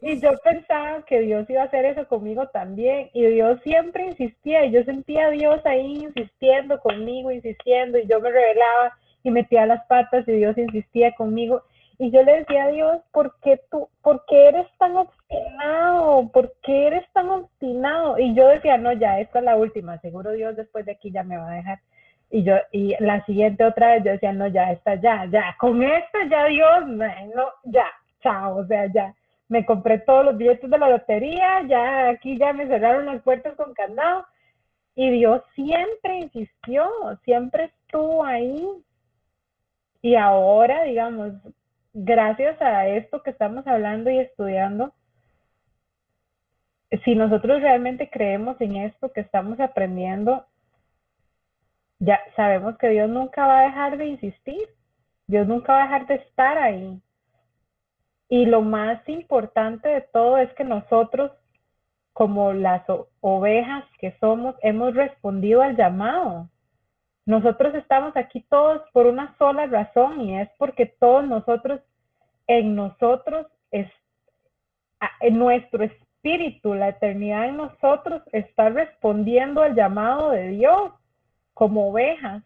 y 0.00 0.20
yo 0.20 0.30
pensaba 0.42 1.04
que 1.04 1.20
Dios 1.20 1.48
iba 1.50 1.62
a 1.62 1.66
hacer 1.66 1.84
eso 1.84 2.08
conmigo 2.08 2.48
también. 2.48 3.10
Y 3.12 3.26
Dios 3.26 3.60
siempre 3.62 4.06
insistía. 4.06 4.64
Y 4.64 4.72
yo 4.72 4.82
sentía 4.84 5.26
a 5.26 5.30
Dios 5.30 5.64
ahí 5.64 6.04
insistiendo 6.04 6.80
conmigo, 6.80 7.30
insistiendo. 7.30 7.98
Y 7.98 8.06
yo 8.06 8.20
me 8.20 8.30
revelaba 8.30 8.96
y 9.22 9.30
metía 9.30 9.66
las 9.66 9.84
patas 9.86 10.26
y 10.26 10.32
Dios 10.32 10.56
insistía 10.58 11.12
conmigo. 11.14 11.62
Y 11.98 12.10
yo 12.10 12.22
le 12.22 12.40
decía 12.40 12.64
a 12.64 12.68
Dios, 12.68 13.02
¿por 13.12 13.34
qué 13.40 13.60
tú, 13.70 13.88
por 14.02 14.24
qué 14.26 14.48
eres 14.48 14.66
tan 14.78 14.96
obstinado? 14.96 16.30
¿Por 16.30 16.52
qué 16.62 16.88
eres 16.88 17.10
tan 17.12 17.30
obstinado? 17.30 18.18
Y 18.18 18.34
yo 18.34 18.48
decía, 18.48 18.76
no, 18.76 18.92
ya, 18.92 19.18
esta 19.20 19.38
es 19.38 19.44
la 19.44 19.56
última. 19.56 19.98
Seguro 19.98 20.32
Dios 20.32 20.56
después 20.56 20.84
de 20.84 20.92
aquí 20.92 21.10
ya 21.10 21.22
me 21.22 21.38
va 21.38 21.50
a 21.50 21.54
dejar. 21.54 21.78
Y 22.30 22.42
yo, 22.42 22.56
y 22.72 22.94
la 22.98 23.24
siguiente 23.24 23.64
otra 23.64 23.94
vez 23.94 24.04
yo 24.04 24.10
decía, 24.12 24.32
no, 24.32 24.46
ya, 24.48 24.72
esta 24.72 24.96
ya, 24.96 25.26
ya, 25.26 25.56
con 25.58 25.82
esta 25.82 26.26
ya 26.28 26.46
Dios, 26.46 26.86
no, 26.88 27.06
ya, 27.64 27.86
chao, 28.20 28.56
o 28.56 28.66
sea, 28.66 28.86
ya 28.92 29.14
me 29.48 29.64
compré 29.64 29.98
todos 30.00 30.24
los 30.24 30.36
billetes 30.36 30.68
de 30.68 30.78
la 30.78 30.90
lotería, 30.90 31.62
ya 31.68 32.10
aquí 32.10 32.36
ya 32.36 32.52
me 32.52 32.66
cerraron 32.66 33.06
las 33.06 33.22
puertas 33.22 33.54
con 33.54 33.74
candado. 33.74 34.26
Y 34.96 35.10
Dios 35.10 35.42
siempre 35.54 36.20
insistió, 36.20 36.90
siempre 37.24 37.64
estuvo 37.64 38.24
ahí. 38.24 38.66
Y 40.02 40.14
ahora, 40.16 40.82
digamos, 40.84 41.32
gracias 41.98 42.60
a 42.60 42.86
esto 42.88 43.22
que 43.22 43.30
estamos 43.30 43.66
hablando 43.66 44.10
y 44.10 44.18
estudiando, 44.18 44.92
si 47.04 47.14
nosotros 47.14 47.62
realmente 47.62 48.10
creemos 48.10 48.60
en 48.60 48.76
esto 48.76 49.12
que 49.12 49.22
estamos 49.22 49.58
aprendiendo, 49.60 50.44
ya 51.98 52.20
sabemos 52.36 52.76
que 52.76 52.90
Dios 52.90 53.08
nunca 53.08 53.46
va 53.46 53.60
a 53.60 53.64
dejar 53.64 53.96
de 53.96 54.06
insistir, 54.08 54.68
Dios 55.26 55.48
nunca 55.48 55.72
va 55.72 55.80
a 55.80 55.82
dejar 55.84 56.06
de 56.06 56.14
estar 56.16 56.58
ahí. 56.58 57.00
Y 58.28 58.44
lo 58.44 58.60
más 58.60 59.08
importante 59.08 59.88
de 59.88 60.02
todo 60.02 60.36
es 60.36 60.52
que 60.52 60.64
nosotros, 60.64 61.32
como 62.12 62.52
las 62.52 62.82
ovejas 63.20 63.84
que 63.98 64.14
somos, 64.20 64.54
hemos 64.60 64.94
respondido 64.94 65.62
al 65.62 65.76
llamado. 65.76 66.50
Nosotros 67.26 67.74
estamos 67.74 68.16
aquí 68.16 68.46
todos 68.48 68.82
por 68.92 69.06
una 69.06 69.36
sola 69.36 69.66
razón 69.66 70.20
y 70.20 70.38
es 70.38 70.48
porque 70.58 70.86
todos 70.86 71.26
nosotros, 71.26 71.80
en 72.46 72.76
nosotros, 72.76 73.48
es, 73.72 73.90
en 75.20 75.36
nuestro 75.36 75.82
espíritu, 75.82 76.74
la 76.74 76.90
eternidad 76.90 77.48
en 77.48 77.56
nosotros 77.56 78.22
está 78.30 78.68
respondiendo 78.68 79.60
al 79.60 79.74
llamado 79.74 80.30
de 80.30 80.50
Dios 80.50 80.92
como 81.52 81.90
ovejas. 81.90 82.44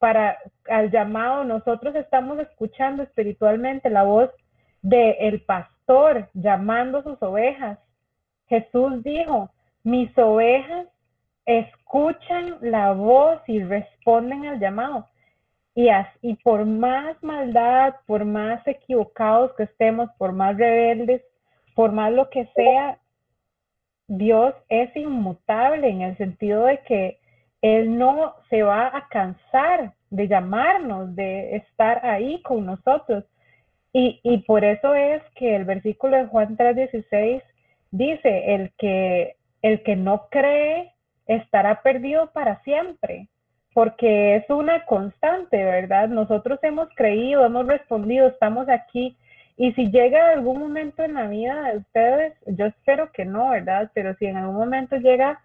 Para 0.00 0.38
al 0.68 0.90
llamado, 0.90 1.44
nosotros 1.44 1.94
estamos 1.94 2.38
escuchando 2.40 3.04
espiritualmente 3.04 3.90
la 3.90 4.02
voz 4.02 4.30
de 4.82 5.10
el 5.20 5.42
pastor 5.42 6.28
llamando 6.34 7.02
sus 7.02 7.22
ovejas. 7.22 7.78
Jesús 8.48 9.04
dijo, 9.04 9.50
mis 9.84 10.16
ovejas 10.18 10.86
escuchan 11.58 12.58
la 12.60 12.92
voz 12.92 13.40
y 13.48 13.62
responden 13.62 14.46
al 14.46 14.60
llamado. 14.60 15.06
Y, 15.74 15.88
así, 15.88 16.34
por 16.42 16.64
más 16.64 17.20
maldad, 17.22 17.94
por 18.06 18.24
más 18.24 18.66
equivocados 18.66 19.52
que 19.56 19.64
estemos, 19.64 20.10
por 20.18 20.32
más 20.32 20.56
rebeldes, 20.56 21.22
por 21.74 21.92
más 21.92 22.12
lo 22.12 22.28
que 22.30 22.46
sea, 22.54 22.98
Dios 24.06 24.54
es 24.68 24.94
inmutable 24.96 25.88
en 25.88 26.02
el 26.02 26.16
sentido 26.16 26.64
de 26.66 26.78
que 26.80 27.18
Él 27.62 27.96
no 27.96 28.34
se 28.48 28.62
va 28.62 28.88
a 28.96 29.08
cansar 29.08 29.94
de 30.10 30.26
llamarnos, 30.28 31.14
de 31.14 31.56
estar 31.56 32.04
ahí 32.04 32.42
con 32.42 32.66
nosotros. 32.66 33.24
Y, 33.92 34.20
y 34.22 34.38
por 34.38 34.64
eso 34.64 34.94
es 34.94 35.22
que 35.36 35.56
el 35.56 35.64
versículo 35.64 36.16
de 36.16 36.26
Juan 36.26 36.56
3:16 36.56 37.42
dice, 37.92 38.54
el 38.54 38.72
que, 38.78 39.36
el 39.62 39.82
que 39.82 39.96
no 39.96 40.28
cree 40.30 40.92
estará 41.26 41.82
perdido 41.82 42.30
para 42.32 42.62
siempre, 42.62 43.28
porque 43.72 44.36
es 44.36 44.50
una 44.50 44.84
constante, 44.84 45.64
¿verdad? 45.64 46.08
Nosotros 46.08 46.58
hemos 46.62 46.88
creído, 46.94 47.44
hemos 47.44 47.66
respondido, 47.66 48.28
estamos 48.28 48.68
aquí. 48.68 49.16
Y 49.56 49.72
si 49.72 49.90
llega 49.90 50.32
algún 50.32 50.58
momento 50.58 51.02
en 51.02 51.14
la 51.14 51.28
vida 51.28 51.70
de 51.70 51.78
ustedes, 51.78 52.34
yo 52.46 52.66
espero 52.66 53.12
que 53.12 53.24
no, 53.24 53.50
¿verdad? 53.50 53.90
Pero 53.94 54.14
si 54.16 54.26
en 54.26 54.36
algún 54.36 54.56
momento 54.56 54.96
llega 54.96 55.40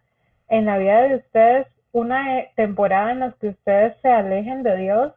en 0.49 0.65
la 0.65 0.77
vida 0.77 1.01
de 1.03 1.15
ustedes 1.17 1.67
una 1.91 2.39
eh, 2.39 2.51
temporada 2.55 3.11
en 3.11 3.19
la 3.19 3.31
que 3.39 3.49
ustedes 3.49 3.95
se 4.01 4.09
alejen 4.09 4.63
de 4.63 4.77
Dios, 4.77 5.13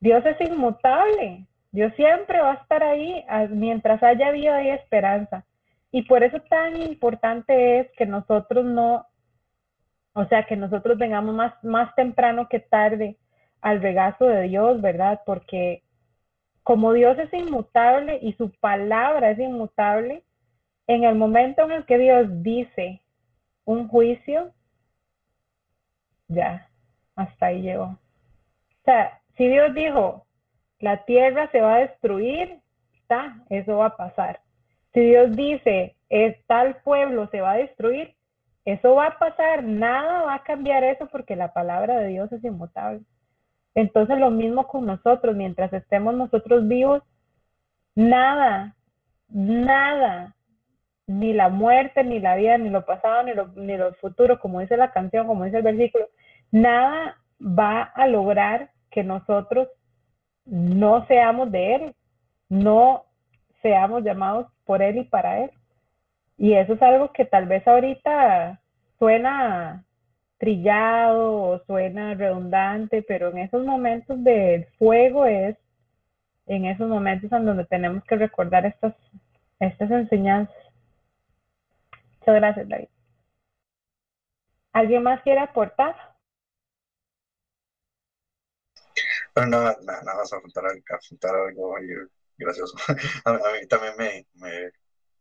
Dios 0.00 0.24
es 0.26 0.40
inmutable, 0.40 1.46
Dios 1.72 1.92
siempre 1.96 2.40
va 2.40 2.52
a 2.52 2.54
estar 2.54 2.82
ahí 2.82 3.24
mientras 3.50 4.02
haya 4.02 4.30
vida 4.30 4.62
y 4.62 4.70
esperanza. 4.70 5.44
Y 5.92 6.02
por 6.02 6.22
eso 6.22 6.40
tan 6.48 6.80
importante 6.80 7.80
es 7.80 7.90
que 7.96 8.06
nosotros 8.06 8.64
no, 8.64 9.06
o 10.16 10.24
sea, 10.24 10.46
que 10.46 10.56
nosotros 10.56 10.96
vengamos 10.96 11.34
más, 11.34 11.52
más 11.62 11.94
temprano 11.94 12.48
que 12.48 12.58
tarde 12.58 13.18
al 13.60 13.82
regazo 13.82 14.24
de 14.24 14.44
Dios, 14.44 14.80
¿verdad? 14.80 15.20
Porque 15.26 15.82
como 16.62 16.94
Dios 16.94 17.18
es 17.18 17.30
inmutable 17.34 18.18
y 18.22 18.32
su 18.32 18.50
palabra 18.52 19.32
es 19.32 19.38
inmutable, 19.38 20.22
en 20.86 21.04
el 21.04 21.16
momento 21.16 21.64
en 21.64 21.72
el 21.72 21.84
que 21.84 21.98
Dios 21.98 22.28
dice 22.42 23.02
un 23.66 23.88
juicio, 23.88 24.54
ya, 26.28 26.66
hasta 27.14 27.46
ahí 27.46 27.60
llegó. 27.60 27.84
O 27.84 28.84
sea, 28.86 29.20
si 29.36 29.46
Dios 29.46 29.74
dijo, 29.74 30.24
la 30.78 31.04
tierra 31.04 31.50
se 31.50 31.60
va 31.60 31.74
a 31.74 31.80
destruir, 31.80 32.58
está, 32.94 33.36
eso 33.50 33.76
va 33.76 33.88
a 33.88 33.96
pasar. 33.98 34.40
Si 34.94 35.00
Dios 35.00 35.36
dice, 35.36 35.94
tal 36.46 36.76
pueblo 36.76 37.28
se 37.28 37.42
va 37.42 37.52
a 37.52 37.58
destruir, 37.58 38.16
eso 38.66 38.96
va 38.96 39.06
a 39.06 39.18
pasar, 39.18 39.62
nada 39.62 40.22
va 40.24 40.34
a 40.34 40.42
cambiar 40.42 40.82
eso 40.82 41.06
porque 41.06 41.36
la 41.36 41.52
palabra 41.52 42.00
de 42.00 42.08
Dios 42.08 42.30
es 42.32 42.42
inmutable. 42.42 43.00
Entonces 43.76 44.18
lo 44.18 44.30
mismo 44.30 44.66
con 44.66 44.86
nosotros, 44.86 45.36
mientras 45.36 45.72
estemos 45.72 46.14
nosotros 46.14 46.66
vivos, 46.66 47.02
nada, 47.94 48.74
nada, 49.28 50.34
ni 51.06 51.32
la 51.32 51.48
muerte, 51.48 52.02
ni 52.02 52.18
la 52.18 52.34
vida, 52.34 52.58
ni 52.58 52.68
lo 52.68 52.84
pasado, 52.84 53.22
ni 53.22 53.34
lo, 53.34 53.48
ni 53.54 53.76
lo 53.76 53.94
futuro, 53.94 54.40
como 54.40 54.60
dice 54.60 54.76
la 54.76 54.90
canción, 54.90 55.28
como 55.28 55.44
dice 55.44 55.58
el 55.58 55.62
versículo, 55.62 56.08
nada 56.50 57.18
va 57.40 57.82
a 57.82 58.08
lograr 58.08 58.70
que 58.90 59.04
nosotros 59.04 59.68
no 60.44 61.06
seamos 61.06 61.52
de 61.52 61.74
Él, 61.76 61.94
no 62.48 63.04
seamos 63.62 64.02
llamados 64.02 64.48
por 64.64 64.82
Él 64.82 64.98
y 64.98 65.04
para 65.04 65.44
Él. 65.44 65.50
Y 66.38 66.54
eso 66.54 66.74
es 66.74 66.82
algo 66.82 67.12
que 67.12 67.24
tal 67.24 67.46
vez 67.46 67.66
ahorita 67.66 68.60
suena 68.98 69.84
trillado 70.38 71.34
o 71.42 71.58
suena 71.64 72.14
redundante, 72.14 73.02
pero 73.02 73.30
en 73.30 73.38
esos 73.38 73.64
momentos 73.64 74.22
del 74.22 74.66
fuego 74.78 75.24
es 75.26 75.56
en 76.46 76.66
esos 76.66 76.88
momentos 76.88 77.30
en 77.32 77.44
donde 77.44 77.64
tenemos 77.64 78.04
que 78.04 78.16
recordar 78.16 78.66
estas, 78.66 78.94
estas 79.58 79.90
enseñanzas. 79.90 80.54
Muchas 82.20 82.34
gracias, 82.34 82.68
David. 82.68 82.88
¿Alguien 84.72 85.02
más 85.02 85.22
quiere 85.22 85.40
aportar? 85.40 85.96
Pero 89.34 89.46
nada, 89.48 89.76
nada, 89.84 90.14
más 90.14 90.32
apuntar, 90.32 90.64
algo 91.34 91.76
ahí 91.76 91.86
gracioso. 92.38 92.76
A, 93.24 93.32
mí 93.32 93.66
también 93.68 93.94
me, 94.34 94.70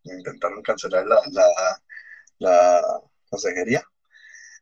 intentaron 0.05 0.61
cancelar 0.63 1.05
la, 1.05 1.21
la, 2.39 2.81
consejería. 3.29 3.83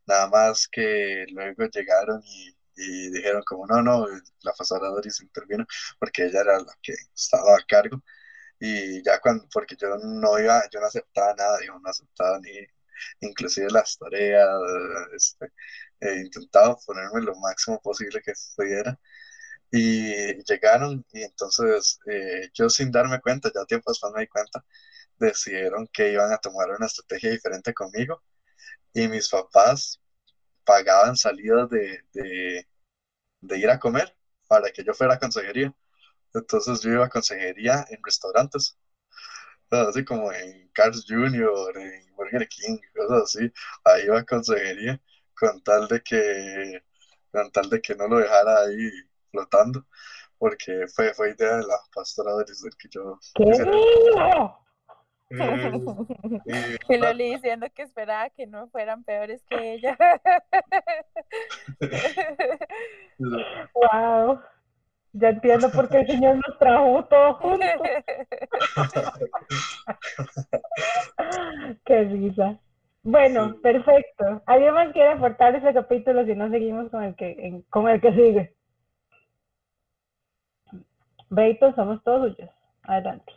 Nada 0.05 0.27
más 0.29 0.67
que 0.71 1.25
luego 1.31 1.65
llegaron 1.67 2.21
y, 2.25 2.55
y 2.75 3.09
dijeron 3.11 3.43
como 3.45 3.65
no, 3.67 3.81
no, 3.81 4.07
la 4.41 4.53
pasada 4.53 4.89
se 5.09 5.23
intervino 5.23 5.65
porque 5.99 6.25
ella 6.25 6.41
era 6.41 6.59
la 6.59 6.73
que 6.81 6.93
estaba 7.15 7.55
a 7.57 7.65
cargo. 7.67 8.01
Y 8.59 9.03
ya 9.03 9.19
cuando, 9.19 9.47
porque 9.53 9.75
yo 9.77 9.97
no 9.97 10.39
iba, 10.39 10.63
yo 10.71 10.79
no 10.79 10.87
aceptaba 10.87 11.33
nada, 11.35 11.59
yo 11.65 11.79
no 11.79 11.89
aceptaba 11.89 12.39
ni, 12.39 12.51
inclusive 13.21 13.69
las 13.71 13.97
tareas, 13.97 14.49
este, 15.15 15.51
he 15.99 16.21
intentado 16.21 16.77
ponerme 16.85 17.21
lo 17.21 17.35
máximo 17.37 17.81
posible 17.81 18.21
que 18.21 18.33
pudiera 18.55 18.99
y 19.71 20.43
llegaron 20.45 21.05
y 21.11 21.23
entonces 21.23 21.99
eh, 22.07 22.49
yo 22.53 22.69
sin 22.69 22.91
darme 22.91 23.19
cuenta, 23.21 23.51
ya 23.53 23.65
tiempo 23.65 23.91
después 23.91 24.13
me 24.13 24.21
di 24.21 24.27
cuenta, 24.27 24.63
decidieron 25.17 25.87
que 25.87 26.11
iban 26.11 26.31
a 26.31 26.37
tomar 26.37 26.69
una 26.71 26.85
estrategia 26.85 27.31
diferente 27.31 27.73
conmigo 27.73 28.21
y 28.93 29.07
mis 29.07 29.29
papás 29.29 29.99
pagaban 30.63 31.15
salidas 31.15 31.69
de, 31.69 32.03
de, 32.13 32.67
de 33.41 33.57
ir 33.57 33.69
a 33.69 33.79
comer 33.79 34.15
para 34.47 34.71
que 34.71 34.83
yo 34.83 34.93
fuera 34.93 35.15
a 35.15 35.19
consejería. 35.19 35.73
Entonces 36.33 36.81
yo 36.81 36.91
iba 36.91 37.05
a 37.05 37.09
consejería 37.09 37.85
en 37.89 37.99
restaurantes, 38.03 38.77
así 39.69 40.03
como 40.03 40.31
en 40.31 40.69
Carl's 40.69 41.05
Jr., 41.07 41.77
en 41.77 42.15
Burger 42.15 42.47
King, 42.47 42.79
cosas 42.95 43.23
así. 43.23 43.51
Ahí 43.83 44.05
iba 44.05 44.19
a 44.19 44.25
consejería 44.25 44.99
con 45.35 45.61
tal 45.63 45.87
de 45.87 46.01
que, 46.01 46.83
con 47.31 47.51
tal 47.51 47.69
de 47.69 47.81
que 47.81 47.95
no 47.95 48.07
lo 48.07 48.17
dejara 48.17 48.61
ahí 48.61 48.89
flotando, 49.31 49.85
porque 50.37 50.87
fue, 50.87 51.13
fue 51.13 51.31
idea 51.31 51.57
de 51.57 51.63
la 51.63 51.77
pastora 51.93 52.35
de 52.35 52.45
que 52.77 52.89
yo... 52.89 53.19
¡Qué 53.35 53.43
lindo! 55.71 56.07
y- 56.89 56.93
Y 56.93 56.97
Loli 56.97 57.33
diciendo 57.35 57.67
que 57.73 57.83
esperaba 57.83 58.29
que 58.29 58.47
no 58.47 58.67
fueran 58.69 59.03
peores 59.03 59.43
que 59.49 59.73
ella. 59.73 59.97
¡Wow! 63.73 64.39
Ya 65.13 65.29
entiendo 65.29 65.69
por 65.71 65.89
qué 65.89 65.99
el 65.99 66.07
Señor 66.07 66.35
nos 66.47 66.57
trajo 66.59 67.05
todos 67.05 67.37
juntos. 67.37 67.69
¡Qué 71.85 72.03
risa! 72.05 72.59
Bueno, 73.03 73.53
Sí. 73.53 73.59
perfecto. 73.61 74.41
¿Alguien 74.45 74.73
más 74.73 74.91
quiere 74.93 75.11
aportar 75.11 75.55
ese 75.55 75.73
capítulo 75.73 76.25
si 76.25 76.35
no 76.35 76.49
seguimos 76.49 76.89
con 76.89 77.03
el 77.03 77.15
que, 77.15 77.31
en- 77.37 77.61
con 77.63 77.87
el 77.89 77.99
que 78.01 78.11
sigue? 78.13 78.55
Beito, 81.29 81.73
somos 81.75 82.01
todos 82.03 82.35
suyos. 82.35 82.49
Adelante. 82.83 83.31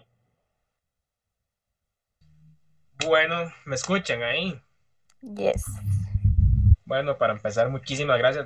Bueno, 3.06 3.52
¿me 3.64 3.76
escuchan 3.76 4.24
ahí? 4.24 4.60
Yes. 5.20 5.64
Bueno, 6.84 7.16
para 7.16 7.34
empezar, 7.34 7.70
muchísimas 7.70 8.18
gracias 8.18 8.44